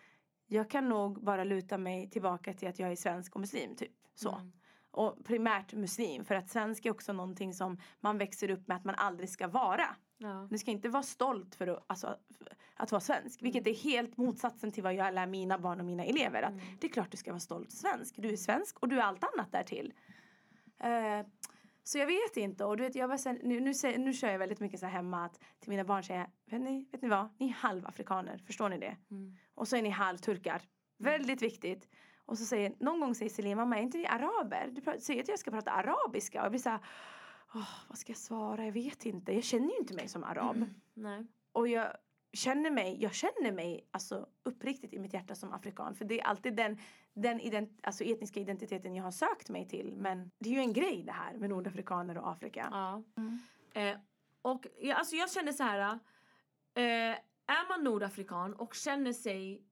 [0.47, 3.93] jag kan nog bara luta mig tillbaka till att jag är svensk och muslim typ.
[4.15, 4.35] Så.
[4.35, 4.53] Mm.
[4.91, 6.25] Och primärt muslim.
[6.25, 9.49] För att svensk är också någonting som man växer upp med att man aldrig ska
[9.49, 9.87] vara.
[10.19, 10.47] Ja.
[10.51, 12.17] Du ska inte vara stolt för att, alltså,
[12.77, 13.43] att vara svensk.
[13.43, 16.43] Vilket är helt motsatsen till vad jag lär mina barn och mina elever.
[16.43, 18.15] Att Det är klart du ska vara stolt svensk.
[18.19, 19.95] Du är svensk och du är allt annat därtill.
[20.79, 21.27] Eh,
[21.85, 22.65] så jag vet inte.
[22.65, 24.93] Och du vet, jag bara, nu, nu, säger, nu kör jag väldigt mycket så här
[24.93, 27.29] hemma att till mina barn säger vet ni, vet ni vad?
[27.39, 28.97] Ni är halvafrikaner, förstår ni det?
[29.11, 29.37] Mm.
[29.55, 30.63] Och så är ni halvturkar.
[30.99, 31.89] Väldigt viktigt.
[32.27, 34.69] Och så säger, någon gång säger Selin, mamma är inte vi araber?
[34.71, 36.41] Du säger att jag ska prata arabiska.
[36.41, 36.81] Och jag blir så här,
[37.55, 38.65] "Åh, vad ska jag svara?
[38.65, 39.33] Jag vet inte.
[39.33, 40.65] Jag känner ju inte mig som arab.
[40.95, 41.27] Nej.
[41.53, 41.97] Och jag
[42.33, 45.95] känner mig, jag känner mig alltså uppriktigt i mitt hjärta som afrikan.
[45.95, 46.79] För det är alltid den,
[47.15, 49.95] den ident, alltså etniska identiteten jag har sökt mig till.
[49.97, 52.69] Men det är ju en grej det här med nordafrikaner och Afrika.
[52.71, 53.03] Ja.
[53.17, 53.39] Mm.
[53.73, 54.01] Eh,
[54.43, 55.99] och jag, alltså jag känner så här.
[56.75, 59.66] Eh, är man nordafrikan och känner sig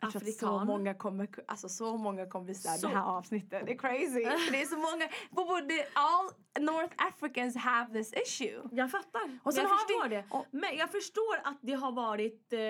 [0.00, 0.66] Jag att så afrikan.
[0.66, 4.24] många kommer, alltså så många kommer såhär, Så- det här avsnittet, det är crazy.
[4.52, 6.30] Det är så många, but, but the, all
[6.64, 8.62] North Africans have this issue.
[8.72, 9.38] Jag fattar.
[9.42, 10.24] Och sen jag har förstår vi- det.
[10.30, 12.60] och- Men jag förstår att det har varit eh,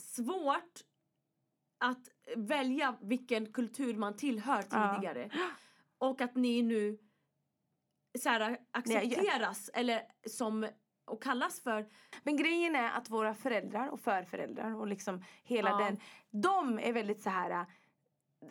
[0.00, 0.80] svårt
[1.84, 4.94] att välja vilken kultur man tillhör Ja.
[4.94, 5.30] tidigare.
[5.98, 6.98] Och att ni nu
[8.18, 10.66] så här, accepteras eller som
[11.08, 11.86] och kallas för
[12.22, 15.76] Men grejen är att våra föräldrar och förföräldrar och liksom hela Ja.
[15.78, 15.98] den,
[16.30, 17.66] de är väldigt så här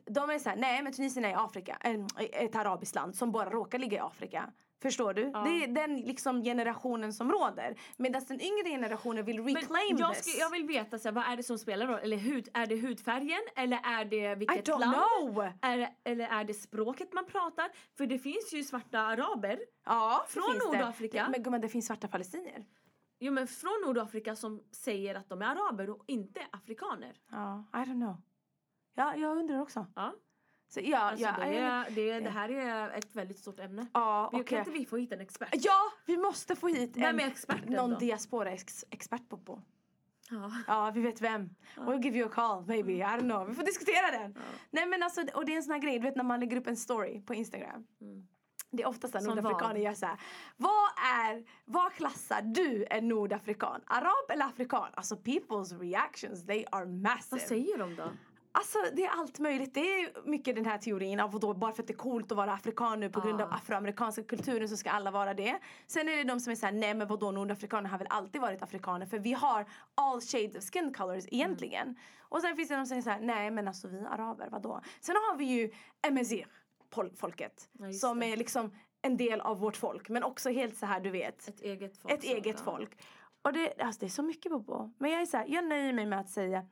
[0.06, 3.50] de är såhär, nej men Tunisien är i Afrika, en- ett arabiskt land som bara
[3.50, 4.52] råkar ligga i Afrika.
[4.82, 5.22] Förstår du?
[5.34, 5.40] Ja.
[5.44, 7.80] Det är den liksom generationen som råder.
[7.98, 10.26] Medan den yngre generationen vill Men reclaim jag, this.
[10.26, 12.00] ska, jag vill veta så här, vad är det som spelar roll?
[12.00, 13.42] Eller hud, är det hudfärgen?
[13.56, 14.94] Eller är det I vilket don't land?
[14.94, 15.52] know!
[15.62, 17.72] Är, eller är det språket man pratar?
[17.98, 19.60] För det finns ju svarta araber.
[19.86, 20.58] Ja, Från.
[20.66, 21.24] Nordafrika?
[21.24, 22.66] Det, men gumman, det finns svarta palestinier.
[23.20, 27.14] Jo men från Nordafrika som säger att de är araber och inte afrikaner.
[27.32, 28.22] Ja, I don't know.
[28.96, 29.86] Ja, jag undrar också.
[29.96, 30.14] Ja.
[30.70, 33.88] Så, ja, Alltså ja, det, är, det, det här är ett väldigt stort ämne.
[33.94, 34.48] ja, Vi, okej.
[34.48, 35.50] Kan inte vi få hit en expert?
[35.54, 37.32] Ja, vi måste få hit Vem en,
[37.66, 37.98] någon då?
[37.98, 39.62] diaspora-expert på på.
[40.30, 40.52] Ja.
[40.68, 41.50] Ja, vi vet vem.
[41.76, 42.92] We'll give you a call maybe.
[42.94, 43.48] I don't know.
[43.48, 44.34] Vi får diskutera den.
[44.36, 44.42] Ja.
[44.72, 46.58] Nej men alltså, och det är en sån här grej, du vet när man lägger
[46.58, 47.88] upp en story på Instagram.
[48.02, 48.28] Mm.
[48.72, 50.20] Det är ofta så här Som nordafrikaner gör så här.
[50.58, 53.82] Vad är, vad klassar du en nordafrikan?
[53.86, 54.88] Arab eller afrikan?
[54.94, 57.28] Alltså people's reactions, they are massive.
[57.30, 58.12] Vad säger de då?
[58.58, 59.74] Alltså det är allt möjligt.
[59.74, 62.38] Det är mycket den här teorin av då bara för att det är coolt att
[62.38, 63.56] vara afrikan nu på grund av Ah.
[63.56, 65.60] afroamerikanska kulturen så ska alla vara det.
[65.88, 68.62] Sen är det de som är såhär, nej men vadå nordafrikaner har väl alltid varit
[68.62, 69.66] afrikaner för vi har
[69.96, 71.96] all shades of skin colors egentligen.
[72.20, 74.82] Och sen finns det de som säger såhär, nej men alltså vi araber, vadå?
[75.02, 75.72] Sen har vi ju
[76.08, 76.48] Emezir,
[76.90, 80.86] pol- folket, Ja, som är liksom en del av vårt folk men också helt så
[80.86, 82.14] här du vet Ett eget folk.
[82.14, 82.98] ett eget folk.
[83.42, 84.94] Och det, alltså det är så mycket Bobo.
[84.98, 86.66] Men jag är så här, jag nöjer mig med att säga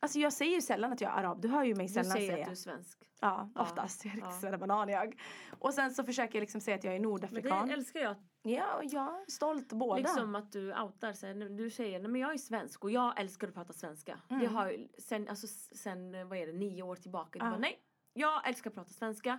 [0.00, 2.10] Alltså jag säger ju sällan att jag är arab, du hör ju mig Du sällan
[2.12, 2.38] säger säga.
[2.42, 2.98] att du är svensk.
[3.20, 4.04] Ja, Ja, oftast.
[4.04, 4.26] Jag är ja.
[4.26, 5.20] riktigt banan jag.
[5.58, 7.68] Och sen så försöker jag liksom säga att jag är Men nordafrikan.
[7.68, 8.16] det älskar jag.
[8.42, 9.96] Ja, jag är stolt båda.
[10.00, 11.34] Liksom att du outar sig.
[11.34, 14.18] Du säger nej men jag är svensk och jag älskar att prata svenska.
[14.30, 14.42] Mm.
[14.42, 17.38] Det har sen, alltså, sen vad är det, nio år tillbaka.
[17.38, 17.50] Du Ja.
[17.50, 17.78] bara, nej,
[18.12, 19.38] jag älskar att prata svenska.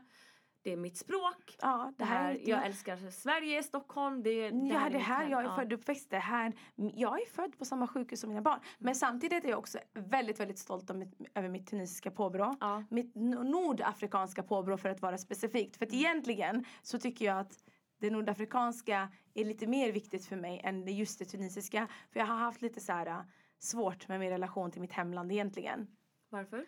[0.69, 1.55] Det är mitt språk.
[1.61, 4.23] ja, Det här, jag älskar Sverige, Stockholm.
[4.23, 5.55] Det, det Ja, är det här, jag är Ja.
[5.55, 6.53] född och uppväxt det här.
[6.75, 8.59] Jag är född på samma sjukhus som mina barn.
[8.77, 12.55] Men samtidigt är jag också väldigt, väldigt stolt över mitt, över mitt tunisiska påbrå.
[12.59, 12.83] Ja.
[12.89, 15.77] Mitt no- nordafrikanska påbrå för att vara specifikt.
[15.77, 16.05] För att Mm.
[16.05, 17.53] egentligen så tycker jag att
[17.99, 21.87] det nordafrikanska är lite mer viktigt för mig än det just det tunisiska.
[22.13, 23.19] För jag har haft lite så här äh,
[23.59, 25.87] svårt med min relation till mitt hemland egentligen.
[26.29, 26.65] Varför?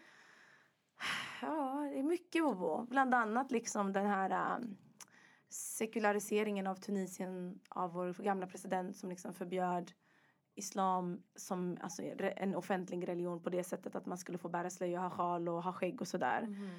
[1.41, 2.85] Ja, det är mycket Bobo.
[2.89, 4.77] Bland annat liksom den här um,
[5.49, 9.91] sekulariseringen av Tunisien av vår gamla president som liksom förbjöd
[10.55, 14.99] islam som alltså, en offentlig religion på det sättet att man skulle få bära slöja,
[14.99, 16.41] ha sjal och ha skägg och sådär.
[16.41, 16.69] Mm.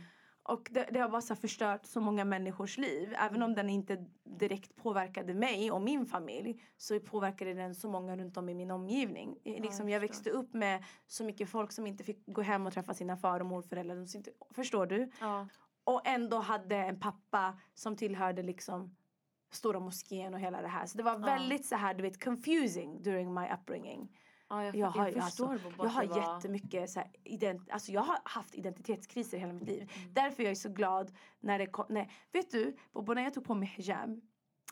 [0.44, 3.14] Och det, det har bara så förstört så många människors liv.
[3.18, 8.16] Även om den inte direkt påverkade mig och min familj så påverkade den så många
[8.16, 9.36] runt om i min omgivning.
[9.44, 12.72] Eh, liksom, jag växte upp med så mycket folk som inte fick gå hem och
[12.72, 14.16] träffa sina far och morföräldrar.
[14.16, 15.10] Inte, förstår du?
[15.20, 15.48] Ja.
[15.84, 18.96] Och ändå hade en pappa som tillhörde liksom
[19.50, 20.86] Stora moskén och hela det här.
[20.86, 24.08] Så det var väldigt så här, du vet, confusing during my upbringing.
[24.52, 26.16] Ja, jag, Jag har, jag förstår alltså, jag har var...
[26.36, 29.90] jättemycket så här, ident, alltså jag har haft identitetskriser hela mitt liv.
[29.96, 30.14] Mm.
[30.14, 33.44] Därför är jag så glad när det kom, nej, vet du, Bobo, när jag tog
[33.44, 34.20] på mig hijab,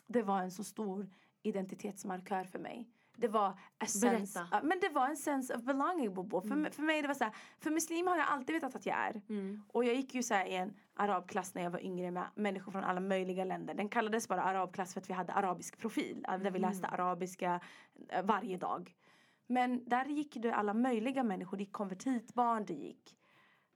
[0.07, 1.09] det var en så stor
[1.43, 2.89] identitetsmarkör för mig.
[3.15, 6.41] Det var a sense, ja, men det var en sense of belonging Bobo.
[6.41, 6.71] För, Mm.
[6.71, 9.21] för mig det var så här, för muslim har jag alltid vetat att jag är.
[9.29, 9.63] Mm.
[9.67, 12.83] Och jag gick ju så i en arabklass när jag var yngre med människor från
[12.83, 13.73] alla möjliga länder.
[13.73, 16.21] Den kallades bara arabklass för att vi hade arabisk profil.
[16.27, 16.61] Där vi Mhm.
[16.61, 17.59] läste arabiska
[18.09, 18.95] eh, varje dag.
[19.51, 21.57] Men där gick det alla möjliga människor.
[21.57, 23.17] Det gick konvertitbarn, det gick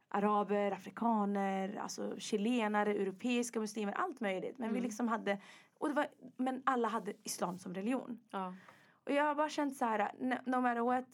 [0.08, 4.58] araber, afrikaner, alltså chilenare, europeiska muslimer, allt möjligt.
[4.58, 4.84] Men vi Mm.
[4.84, 5.40] liksom hade,
[5.78, 6.08] och det var,
[6.38, 8.20] men alla hade islam som religion.
[8.32, 8.54] Ja.
[9.04, 10.12] Och jag har bara känt så här,
[10.46, 11.06] no, matter what,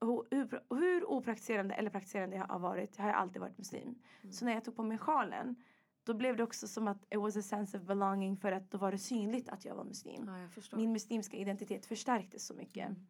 [0.00, 3.88] hur, hur, opraktiserande eller praktiserande jag har varit, har jag alltid varit muslim.
[4.22, 4.32] Mm.
[4.32, 5.56] Så när jag tog på mig sjalen,
[6.04, 8.78] då blev det också som att it was a sense of belonging för att då
[8.78, 10.24] var det synligt att jag var muslim.
[10.26, 10.38] ja,
[10.70, 10.76] jag.
[10.78, 12.86] Min muslimska identitet förstärktes så mycket.
[12.88, 13.06] Mm.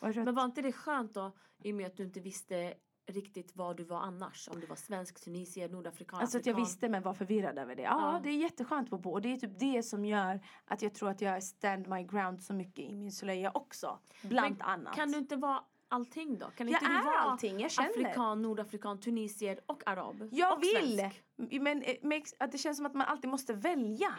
[0.00, 1.32] Men var inte det skönt då
[1.62, 2.74] i och med att du inte visste
[3.08, 4.48] riktigt vad du var annars?
[4.52, 7.82] Om du var svensk, tunisier, nordafrikan, alltså att jag visste men var förvirrad över det.
[7.82, 8.20] Ja, Ja.
[8.22, 11.20] det är jätteskönt på och det är typ det som gör att jag tror att
[11.20, 13.98] jag stand my ground så mycket i min slöja också.
[14.22, 14.94] Bland annat.
[14.94, 16.46] Kan du inte vara allting då?
[16.46, 17.90] Kan jag inte du är vara allting, jag känner.
[17.90, 20.28] afrikan, nordafrikan, tunisier och arab?
[20.32, 20.98] Jag och vill!
[20.98, 21.22] Svensk?
[21.62, 24.14] Men eh, makes- att det känns som att man alltid måste välja.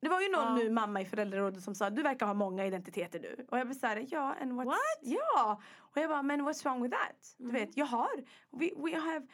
[0.00, 0.54] Det var ju någon Ja.
[0.54, 3.46] nu mamma i föräldrarådet som sa du verkar ha många identiteter du.
[3.50, 4.64] Och jag blev såhär, ja and what's...
[4.64, 4.98] What?
[5.02, 5.60] Ja!
[5.78, 7.34] Och jag bara, men what's wrong with that?
[7.38, 7.54] Du Mm.
[7.60, 8.10] vet, jag har,
[8.50, 9.26] we, we have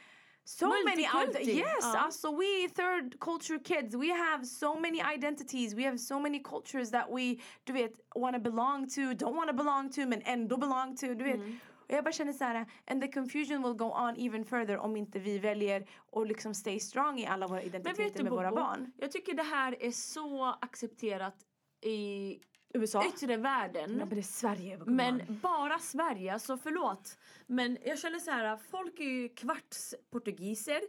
[0.44, 1.02] so many...
[1.02, 1.66] Ide- Yes!
[1.82, 1.98] Ja.
[1.98, 6.90] Alltså we third culture kids, we have so many identities, we have so many cultures
[6.90, 11.06] that we, du vet, wanna belong to, don't wanna belong to, men ändå belong to,
[11.06, 11.36] du vet.
[11.36, 11.58] Mm.
[11.88, 14.96] Och jag bara känner så här, and the confusion will go on even further om
[14.96, 18.62] inte vi väljer att liksom stay strong i alla våra identiteter du med våra Bobo,
[18.62, 18.92] barn.
[18.96, 21.36] jag tycker det här är så accepterat
[21.82, 22.38] i
[22.74, 23.04] USA?
[23.08, 23.96] yttre världen.
[23.98, 24.78] Ja, men Sverige.
[24.86, 27.18] Men bara Sverige, alltså förlåt.
[27.46, 30.80] Men jag känner så här, folk är ju kvarts portugiser,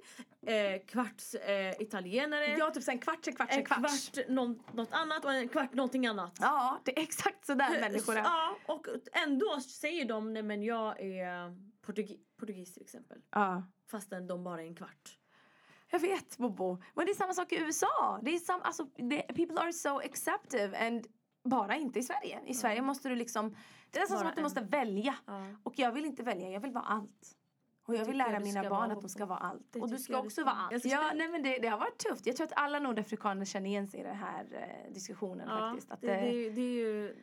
[0.47, 4.09] eh, kvarts eh, italienare, Ja, typ så en kvarts, en kvarts, en kvarts.
[4.11, 6.37] kvart någon, något annat och en kvart någonting annat.
[6.39, 8.23] Ja, det är exakt sådär människor är.
[8.23, 13.17] Ja, och ändå säger de nej men jag är portugi- portugis till exempel.
[13.31, 13.63] Ja.
[13.91, 15.17] Fastän de bara är en kvart.
[15.89, 16.81] Jag vet Bobo.
[16.95, 18.19] Men det är samma sak i USA.
[18.23, 21.07] Det är sam, alltså, det, people are so acceptive and
[21.49, 22.39] bara inte i Sverige.
[22.45, 23.55] I Sverige måste du liksom,
[23.91, 25.15] det är nästan som att du måste välja.
[25.25, 25.45] Ja.
[25.63, 27.35] Och jag vill inte välja, jag vill vara allt.
[27.87, 29.73] Och jag vill lära mina barn att de ska vara allt.
[29.73, 30.85] Det och du ska också vara allt.
[30.85, 32.25] Ja, nej, men det, det har varit tufft.
[32.25, 35.91] Jag tror att alla nordafrikaner känner igen sig i den här eh, diskussionen Ja, faktiskt.
[35.91, 37.15] Att det, det, det är ju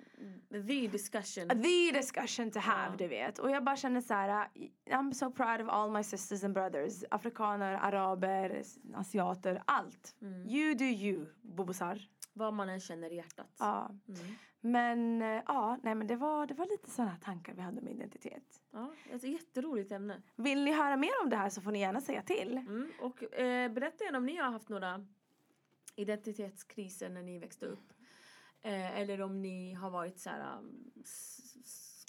[0.50, 1.48] the discussion.
[1.48, 2.96] the discussion to have, Ja.
[2.98, 3.38] du vet.
[3.38, 6.54] Och jag bara känner så här, uh, I'm so proud of all my sisters and
[6.54, 7.04] brothers.
[7.10, 8.62] Afrikaner, araber,
[8.94, 10.16] asiater, allt.
[10.22, 10.48] Mm.
[10.48, 12.08] You do you, bobosar.
[12.32, 13.56] Vad man än känner i hjärtat.
[13.58, 13.90] Ja.
[14.08, 14.34] Mm.
[14.66, 17.92] Men uh, ja, nej men det var, det var lite sådana tankar vi hade med
[17.92, 18.62] identitet.
[18.70, 20.22] Ja, ett jätteroligt ämne.
[20.36, 22.56] Vill ni höra mer om det här så får ni gärna säga till.
[22.56, 22.90] Mm.
[23.00, 25.06] Och eh, berätta gärna om ni har haft några
[25.96, 27.92] identitetskriser när ni växte upp.
[28.62, 30.58] Eh, eller om ni har varit så här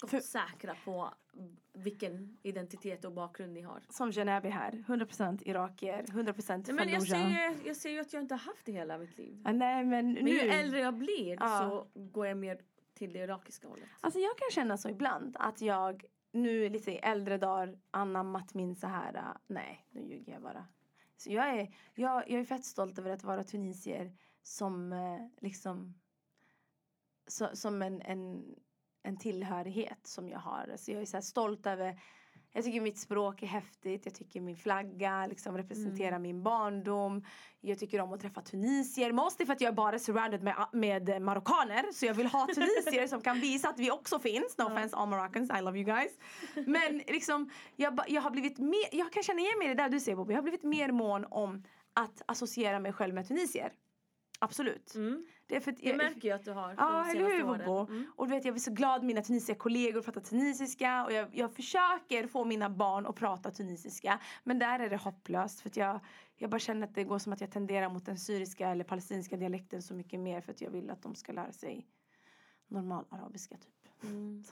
[0.02, 1.14] um, s- skottsäkra på
[1.72, 3.82] vilken identitet och bakgrund ni har.
[3.88, 8.12] Som Genevi här, 100% irakier, 100% Nej, men jag, ser, ju- jag ser ju att
[8.12, 9.42] jag inte har haft det hela mitt liv.
[9.44, 10.22] Ja, nej men nu.
[10.22, 11.58] Men ju äldre jag blir Ja.
[11.94, 12.60] så går jag mer
[12.94, 13.88] till det irakiska hållet.
[14.00, 18.76] Alltså jag kan känna så ibland att jag nu lite i äldre dagar anammat min
[18.76, 20.66] så här, uh, nej nu ljuger jag bara.
[21.16, 25.94] Så jag är, jag, jag är fett stolt över att vara tunisier som eh, liksom
[27.26, 28.54] så, som en, en,
[29.06, 30.74] en tillhörighet som jag har.
[30.76, 31.98] Så jag är så stolt över
[32.56, 37.24] jag tycker mitt språk är häftigt, jag tycker min flagga liksom representerar min barndom.
[37.60, 41.22] Jag tycker om att träffa tunisier, mostly för att jag är bara surrounded med, med
[41.22, 41.92] marockaner.
[41.92, 44.58] Så jag vill ha tunisier som kan visa att vi också finns.
[44.58, 46.12] No offense all Moroccans, I love you guys.
[46.66, 49.88] Men liksom, jag, jag har blivit mer, jag kan känna igen mig i det där
[49.88, 50.32] du säger Bobby.
[50.32, 51.64] Jag har blivit mer mån om
[51.94, 53.72] att associera mig själv med tunisier.
[54.38, 54.94] Absolut.
[54.94, 55.26] Mm.
[55.46, 57.44] Det är för att Jag märker ju att du har Ja, eller hur.
[57.44, 57.92] Bobo?
[57.92, 58.12] Mm.
[58.16, 61.52] Och du vet, jag blir så glad mina tunisiska kollegor pratar tunisiska och jag, jag
[61.52, 64.20] försöker få mina barn att prata tunisiska.
[64.44, 66.00] Men där är det hopplöst för att jag,
[66.36, 69.36] jag bara känner att det går som att jag tenderar mot den syriska eller palestinska
[69.36, 71.86] dialekten så mycket mer för att jag vill att de ska lära sig
[72.68, 74.02] normal arabiska typ.
[74.02, 74.44] Mm.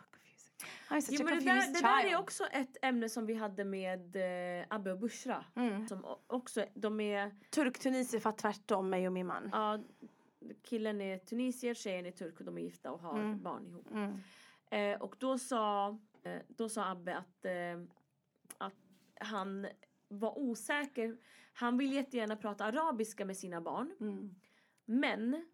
[0.88, 3.34] I'm such Jo, a men det, där, det där är också ett ämne som vi
[3.34, 4.16] hade med
[4.60, 5.44] eh, Abbe och Bushra.
[5.56, 5.88] Mm.
[5.88, 9.48] Som också, de är, Turk-tunisier för tvärtom mig och min man.
[9.52, 9.78] ja,
[10.62, 13.42] killen är tunisier, tjejen är turk och de är gifta och har Mm.
[13.42, 13.90] barn ihop.
[13.90, 14.20] Mm.
[14.70, 17.82] Eh, och då sa, eh, då sa Abbe att, eh,
[18.58, 18.74] att
[19.20, 19.66] han
[20.08, 21.16] var osäker.
[21.52, 23.92] Han vill jättegärna prata arabiska med sina barn.
[24.00, 24.34] Mm.
[24.84, 25.46] Men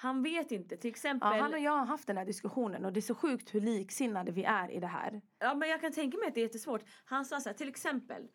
[0.00, 0.76] han vet inte.
[0.76, 1.36] Till exempel.
[1.36, 3.60] Ja, han och jag har haft den här diskussionen och det är så sjukt hur
[3.60, 5.20] liksinnade vi är i det här.
[5.38, 6.82] Ja men jag kan tänka mig att det är jättesvårt.
[7.04, 8.28] Han sa så här, till exempel.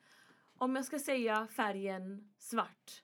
[0.57, 3.03] Om jag ska säga färgen svart.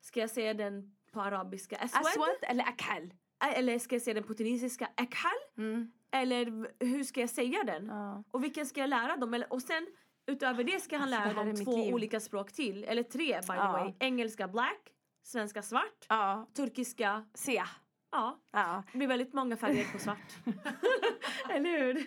[0.00, 2.06] Ska jag säga den på arabiska aswad?
[2.06, 3.14] Aswad eller akhal?
[3.54, 5.32] Eller ska jag säga den på tunisiska akhal?
[5.58, 5.92] Mm.
[6.10, 7.86] Eller hur ska jag säga den?
[7.86, 8.24] Ja.
[8.30, 9.44] Och vilken ska jag lära dem?
[9.50, 9.86] Och sen
[10.26, 11.94] utöver det ska han Alltså, lära dem två liv.
[11.94, 12.84] olika språk till.
[12.84, 13.72] Eller tre by the Ja.
[13.72, 13.94] way.
[14.00, 14.80] Engelska black,
[15.22, 16.06] svenska svart,
[16.56, 17.62] turkiska, se.
[18.16, 18.40] Ja.
[18.52, 18.82] Ja.
[18.92, 20.36] Det blir väldigt många färger på svart.
[21.50, 22.06] Eller hur?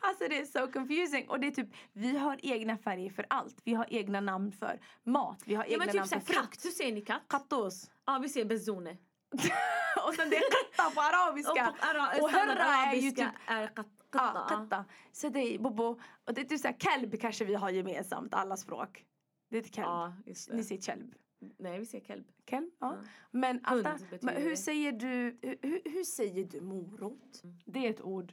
[0.00, 1.28] Alltså det är so confusing.
[1.28, 3.60] Och det är typ, vi har egna färger för allt.
[3.64, 5.42] Vi har egna namn för mat.
[5.46, 6.64] Vi har ja egna men typ namn för frukt.
[6.64, 7.22] Hur säger ni katt?
[7.28, 7.90] Kattos.
[8.06, 8.90] Ja vi säger bezone.
[10.06, 11.52] och sen det är katta på arabiska.
[11.70, 14.46] Och, på ara- Och hörra är ju typ- är kat, Ja, katta.
[14.50, 14.56] ja.
[14.56, 14.84] katta.
[15.12, 16.00] Så det är bobo.
[16.26, 19.04] Och det är typ såhär, kelb kanske vi har gemensamt, alla språk.
[19.50, 19.86] Det är kelb.
[19.86, 21.14] Ja, Ni säger kelb.
[21.58, 22.26] Nej vi säger kelb.
[22.46, 22.94] Kelb, ja.
[22.96, 23.08] Ja.
[23.30, 27.42] Men, Atta, men hur säger du, hur, hur, säger du morot?
[27.64, 28.32] Det är ett ord.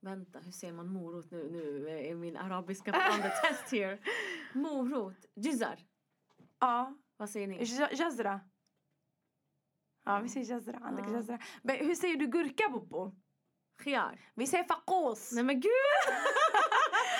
[0.00, 1.50] Vänta, hur säger man morot nu?
[1.50, 3.98] Nu är min arabiska the test here.
[4.54, 5.26] Morot.
[5.34, 5.78] Jizar.
[6.58, 7.64] Ja, Vad säger ni?
[7.64, 8.40] Ja- Jazra.
[10.04, 10.78] Ja, vi säger jazra.
[10.82, 11.38] Ja.
[11.62, 13.14] Men hur säger du gurka, Bobo?
[13.78, 14.20] Khiyar.
[14.34, 15.32] Vi säger fakos.
[15.32, 15.72] Nej men gud!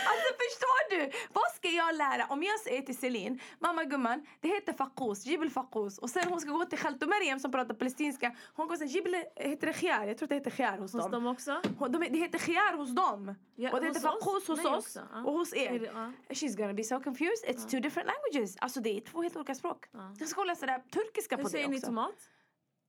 [0.07, 1.11] Alltså förstår du?
[1.33, 2.27] Vad ska jag lära?
[2.27, 5.99] Om jag säger till Celine, mamma gumman, det heter fakos, jibel fakos.
[5.99, 8.37] Och sen hon ska gå till Khalto Mariam som pratar palestinska.
[8.55, 10.07] Hon går säga jibel, heter det khiyar?
[10.07, 11.11] Jag tror det heter khiyar hos, Hos dem.
[11.11, 11.61] dem också?
[11.79, 13.35] Hon- De, det heter khiyar hos dem.
[13.55, 14.97] Ja, och det heter fakos hos oss.
[15.13, 15.23] ja.
[15.25, 15.91] Och hos er.
[15.95, 16.13] ja.
[16.29, 17.45] She's gonna be so confused.
[17.49, 18.57] It's two different languages.
[18.61, 19.87] Alltså det är två helt olika språk.
[19.93, 20.15] Ja.
[20.19, 21.87] Jag ska läsa det här turkiska Hur på säger det ni också.
[21.87, 22.15] tomat?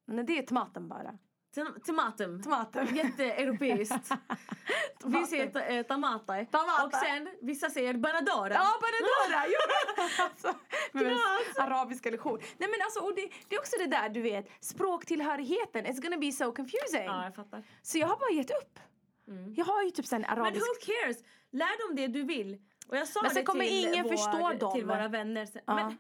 [0.07, 1.17] Nej, det är tomaten bara.
[1.55, 2.41] Tom- Tomatum.
[2.43, 2.87] Tomater.
[2.93, 4.11] Jätteeuropeiskt.
[5.05, 6.45] Vi säger eh, tamata.
[6.45, 6.83] Tamata.
[6.85, 8.53] Och sen vissa säger banadora.
[8.53, 9.45] Ja, Banadora!
[9.47, 10.03] Jo.
[10.23, 10.53] alltså,
[10.91, 11.57] Knas.
[11.57, 12.39] arabiska lektion.
[12.57, 16.17] Nej men alltså, och det, det är också det där du vet, språktillhörigheten, it's gonna
[16.17, 17.03] be so confusing.
[17.05, 17.63] Ja, jag fattar.
[17.81, 18.79] Så jag har bara gett upp.
[19.27, 19.53] Mm.
[19.53, 20.61] Jag har ju typ sen Men arabisk...
[20.65, 21.17] who cares?
[21.51, 22.57] Lär dem det du vill.
[22.87, 24.73] Och jag sa Men sen kommer ingen vår, förstå dem.
[24.73, 25.45] till våra vänner.
[25.45, 25.75] Sen- Ja.
[25.75, 25.97] Men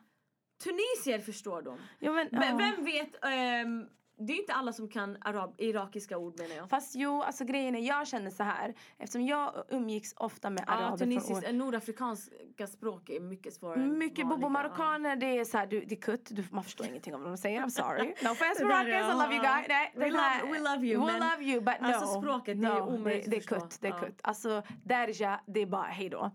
[0.63, 1.79] tunisier förstår dem.
[1.99, 2.57] Ja, men, Men ja.
[2.75, 3.15] vem vet?
[3.25, 3.85] ehm,
[4.17, 6.69] det är inte alla som kan arab, irakiska ord menar jag.
[6.69, 10.73] Fast jo, alltså grejen är, jag känner så här eftersom jag umgicks ofta med Ja,
[10.73, 11.53] araber från tunisiskt, år.
[11.53, 16.01] nordafrikanska språk är mycket svårare Mycket bobo marockaner, det är så här, du, det är
[16.01, 18.13] kutt, du, man förstår ingenting av vad de säger, I'm sorry.
[18.23, 19.65] No offense Moroccans, I love you guys.
[19.67, 21.87] Nej, We love- we love you, We men love you, but no.
[21.87, 24.19] alltså språket, det är no, omöjligt det, det är kutt, det är kutt.
[24.23, 26.31] Alltså, derja, det är bara hejdå.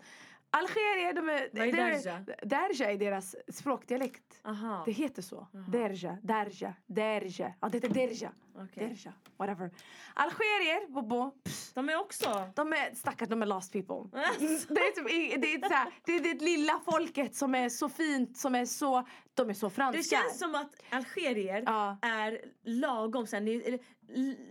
[0.51, 1.49] Algerier, de är...
[1.53, 2.25] Vad är derja?
[2.43, 4.41] Derja är deras språkdialekt.
[4.45, 5.47] Aha, Det heter så.
[5.69, 7.55] Derja, derja, derja.
[7.61, 8.33] Ja, det heter derja.
[8.55, 8.89] okej.
[8.89, 9.71] Derja, whatever.
[10.15, 11.33] Algerier, bobo,
[11.75, 12.51] De är också...
[12.55, 13.97] de är stackars, de är lost people.
[14.69, 17.89] Det är, typ, det, är så här, det är det lilla folket som är så
[17.89, 19.99] fint, som är så, de är så franska.
[20.17, 21.97] Det känns som att algerier Ja.
[22.03, 23.79] är lagom sen, eller,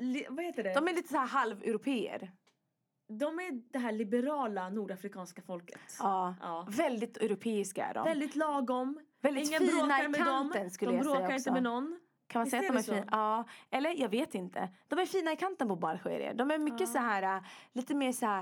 [0.04, 0.74] li, vad heter det?
[0.74, 2.32] De är lite så här halveuropeer.
[3.10, 5.80] De är det här liberala nordafrikanska folket.
[6.00, 6.36] Ja.
[6.42, 6.68] Ja.
[6.70, 8.04] Väldigt europeiska är de.
[8.06, 9.00] Väldigt lagom.
[9.22, 10.70] Väldigt Ingen fina bråkar i med kanten dem.
[10.70, 11.50] skulle de jag säga bråkar också.
[11.50, 12.00] inte med någon.
[12.28, 12.94] Kan man Visst säga att de är så?
[12.94, 13.06] fina?
[13.12, 13.44] Ja.
[13.78, 14.70] Eller jag vet inte.
[14.88, 16.34] De är fina i kanten på algerier.
[16.34, 16.86] De är mycket Ja.
[16.88, 17.44] så här, äh,
[17.74, 18.42] lite mer så här,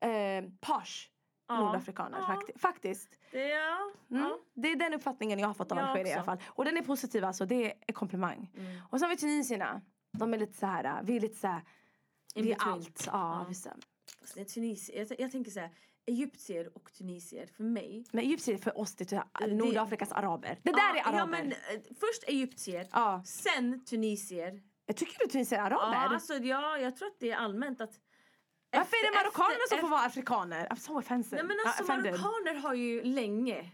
[0.00, 1.08] eh, posh
[1.48, 1.60] Ja.
[1.60, 2.24] nordafrikaner Ja.
[2.26, 3.18] fakti- faktiskt.
[3.32, 3.76] Det, ja.
[4.10, 4.22] Mm.
[4.22, 4.38] ja.
[4.54, 6.38] Det är den uppfattningen jag har fått av Jag Algeriet i alla fall.
[6.46, 8.50] Och den är positiv alltså, det är komplimang.
[8.56, 8.80] Mm.
[8.90, 9.80] Och så har vi tunisierna.
[10.18, 11.62] De är lite så här, äh, vi är lite så här,
[12.34, 13.02] Vi är allt.
[13.06, 13.70] Ja, Ja.
[14.20, 15.06] Fast det är Tunisier.
[15.08, 15.70] Jag, jag tänker så här,
[16.06, 18.04] egyptier och tunisier för mig.
[18.12, 20.58] Men egyptier för oss det är typ Det- Nordafrikas araber.
[20.62, 21.18] Det där är araber.
[21.18, 23.22] Ja, men, eh, först egyptier, Ja.
[23.26, 24.62] sen tunisier.
[24.86, 25.94] Jag tycker du tunisier är araber?
[25.96, 28.00] Ja, alltså, ja, jag tror att det är allmänt att
[28.70, 30.66] Varför är det efter- marockanerna som efter- får vara afrikaner?
[30.68, 31.36] I'm so offensive.
[31.36, 32.12] Nej men Uh, alltså offended.
[32.12, 33.70] marockaner har ju länge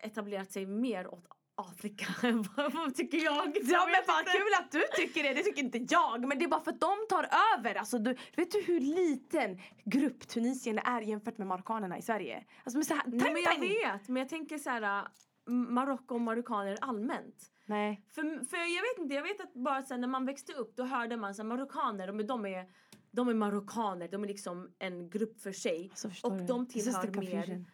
[0.00, 1.24] etablerat sig mer åt
[1.56, 2.06] Afrika
[2.74, 3.56] vad, tycker jag?
[3.62, 6.28] Ja men vad kul att du tycker det, det tycker inte jag.
[6.28, 7.74] Men det är bara för att de tar över.
[7.74, 12.44] Alltså, du, vet du hur liten grupp tunisierna är jämfört med marockanerna i Sverige?
[12.64, 15.08] Alltså, men så här, Nej, men jag vet, men jag tänker så här
[15.46, 17.50] Marocko och marockaner allmänt.
[17.66, 18.04] Nej.
[18.08, 20.84] För, för jag vet inte, jag vet att bara sen när man växte upp då
[20.84, 22.66] hörde man så här, marockaner, de, de är
[23.10, 25.88] de är marockaner, de är liksom en grupp för sig.
[25.90, 26.46] Alltså, och du?
[26.46, 27.64] de tillhör mer.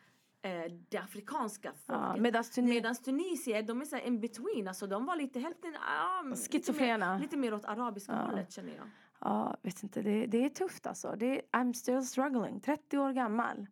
[0.43, 2.23] Eh, det afrikanska Ja, folket.
[2.23, 2.69] Medan Tunis...
[2.71, 7.15] Medan tunisier, de är så in between, alltså de var lite hälften, ah, lite, Schizofrena.
[7.15, 8.19] mer, lite mer åt arabiska Ja.
[8.31, 8.87] hållet känner jag.
[9.21, 10.03] Ja, vet inte.
[10.03, 11.15] Det, det är tufft alltså.
[11.19, 12.61] Det är, I'm still struggling.
[12.61, 13.67] 30 år gammal.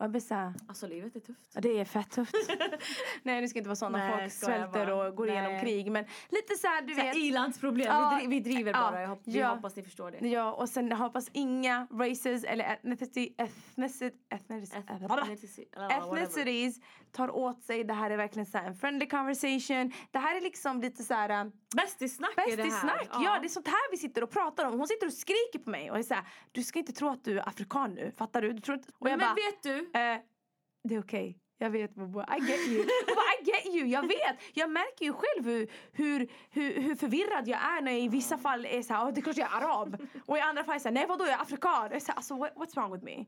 [0.00, 1.40] Och jag blir så här, Alltså livet är tufft.
[1.54, 2.34] ja, det är fett tufft.
[3.22, 5.08] Nej, det ska inte vara sådana Nej, folk skojar svälter bara.
[5.08, 5.60] och går igenom Nej.
[5.60, 5.92] krig.
[5.92, 7.16] Men lite så här, du vet.
[7.16, 9.00] I-landsproblem, Ja, vi, dri- vi driver ja, bara.
[9.02, 9.54] Jag hop- vi ja.
[9.54, 10.28] hoppas ni förstår det.
[10.28, 15.32] Ja, och sen hoppas inga races eller ethnicity, ethnicity, ethnicity, Ethnicity- eller whatever.
[16.22, 16.80] ethnicities
[17.12, 17.84] tar åt sig.
[17.84, 19.92] Det här är verkligen så här en friendly conversation.
[20.10, 22.56] Det här är liksom lite så här um, Bästisnack är det här.
[22.56, 23.08] bästisnack.
[23.12, 23.38] Ja.
[23.40, 24.78] det är sånt här vi sitter och pratar om.
[24.78, 27.24] Hon sitter och skriker på mig och är så här, du ska inte tro att
[27.24, 28.12] du är afrikan nu.
[28.16, 28.52] Fattar du?
[28.52, 28.88] du tror inte...
[28.88, 29.89] Och Men jag bara, vet du?
[29.94, 30.20] eh,
[30.84, 31.38] det är okej.
[31.58, 32.86] Jag vet Bobo, I get you.
[33.06, 34.36] Bara, I get you, jag vet.
[34.54, 38.38] Jag märker ju själv hur, hur, hur, hur förvirrad jag är när jag i vissa
[38.38, 39.96] fall är såhär, oh, det är klart jag är arab.
[40.26, 41.82] Och i andra fall är jag såhär, nej vadå jag är afrikan.
[41.82, 43.24] Jag är så här, alltså, what, what's wrong with me?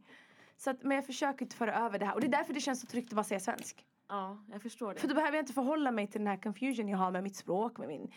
[0.56, 2.60] Så att, men jag försöker inte föra över det här och det är därför det
[2.60, 3.86] känns så tryggt att bara säga svensk.
[4.08, 5.00] Ja, jag förstår det.
[5.00, 7.36] För då behöver jag inte förhålla mig till den här confusion jag har med mitt
[7.36, 8.12] språk, med min,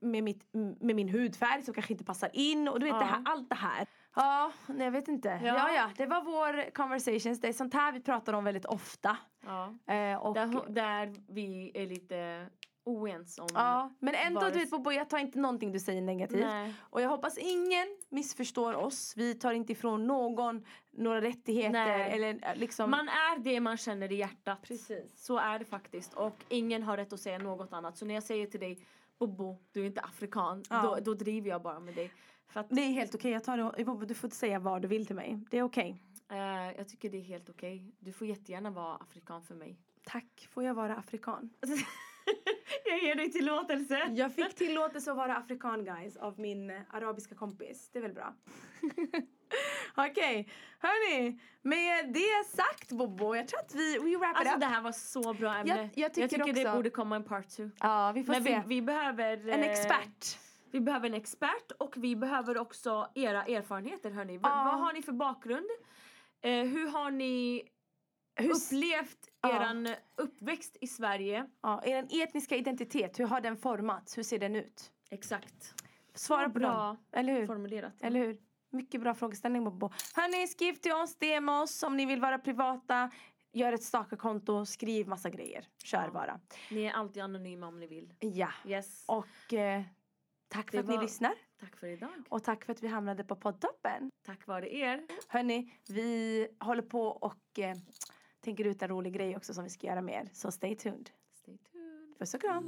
[0.00, 2.98] med mitt, med min hudfärg som kanske inte passar in och du vet Ja.
[2.98, 3.86] det här, allt det här.
[4.22, 5.28] Ja, nej, jag vet inte.
[5.28, 5.38] Ja.
[5.56, 5.72] Ja.
[5.74, 7.40] ja, det var vår conversations.
[7.40, 9.16] Det är sånt här vi pratar om väldigt ofta.
[9.46, 9.74] ja.
[9.94, 12.46] Eh, och, där, där vi är lite
[12.84, 13.48] oense om...
[13.54, 16.40] ja, men ändå, Vare- du vet Bobo, jag tar inte någonting du säger negativt.
[16.40, 16.74] Nej.
[16.80, 19.12] Och jag hoppas ingen missförstår oss.
[19.16, 22.12] Vi tar inte ifrån någon några rättigheter Nej.
[22.12, 22.90] eller eh, liksom...
[22.90, 24.62] Man är det man känner i hjärtat.
[24.62, 25.24] Precis.
[25.24, 26.14] Så är det faktiskt.
[26.14, 27.96] Och ingen har rätt att säga något annat.
[27.96, 28.86] Så när jag säger till dig
[29.18, 30.62] Bobo, du är inte afrikan.
[30.70, 30.82] Ja.
[30.82, 32.10] Då, då driver jag bara med dig.
[32.48, 33.56] För att Det är helt okej, jag tar
[33.98, 34.06] det.
[34.06, 35.38] Du får säga vad du vill till mig.
[35.50, 36.02] Det är okej.
[36.30, 36.36] eh,
[36.76, 37.92] jag tycker det är helt okej.
[37.98, 39.78] Du får jättegärna vara afrikan för mig.
[40.04, 41.50] Tack, får jag vara afrikan?
[42.86, 44.02] jag ger dig tillåtelse.
[44.14, 47.90] Jag fick tillåtelse att vara afrikan guys av min eh, arabiska kompis.
[47.92, 48.34] Det är väl bra?
[49.94, 51.38] Okej, hörni.
[51.62, 54.60] Med det sagt Bobo, jag tror att vi we wrap it Alltså up.
[54.60, 55.90] det här var så bra ämne.
[55.94, 57.70] jag tycker det också- borde komma en part two.
[57.80, 58.62] Ja, vi får Men se.
[58.66, 59.48] vi, vi behöver...
[59.48, 60.38] en eh, expert.
[60.70, 64.34] Vi behöver en expert och vi behöver också era erfarenheter hörni.
[64.34, 64.40] Ja.
[64.42, 65.66] Vad har ni för bakgrund?
[66.40, 67.62] Eh, hur har ni
[68.36, 71.46] Hur, upplevt eran uppväxt i Sverige?
[71.62, 74.18] ja, er etniska identitet, hur har den formats?
[74.18, 74.92] Hur ser den ut?
[75.10, 75.74] Exakt.
[76.14, 76.96] Svara på Bra dem.
[77.12, 77.46] Eller hur?
[77.46, 77.94] formulerat.
[78.02, 78.38] Eller hur?
[78.70, 79.90] Mycket bra frågeställning Bobo.
[80.14, 83.10] Hörni, skriv till oss, DM oss om ni vill vara privata.
[83.52, 85.68] Gör ett Staka-konto, skriv massa grejer.
[85.84, 86.10] Kör Ja.
[86.10, 86.40] bara.
[86.70, 88.14] Ni är alltid anonyma om ni vill.
[88.20, 88.48] Ja.
[88.66, 89.04] Yes.
[89.06, 89.82] Och eh,
[90.48, 91.34] Tack för att ni lyssnar.
[91.60, 92.10] Tack för idag.
[92.28, 94.10] Och tack för att vi hamnade på poddtoppen.
[94.26, 95.06] Tack vare er.
[95.28, 97.76] Hörni, vi håller på och eh,
[98.40, 100.30] tänker ut en rolig grej också som vi ska göra med er.
[100.32, 101.10] Så stay tuned.
[101.34, 102.18] Stay tuned.
[102.18, 102.66] Puss och kram.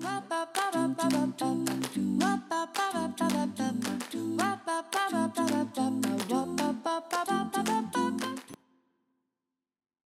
[7.85, 8.00] Mm.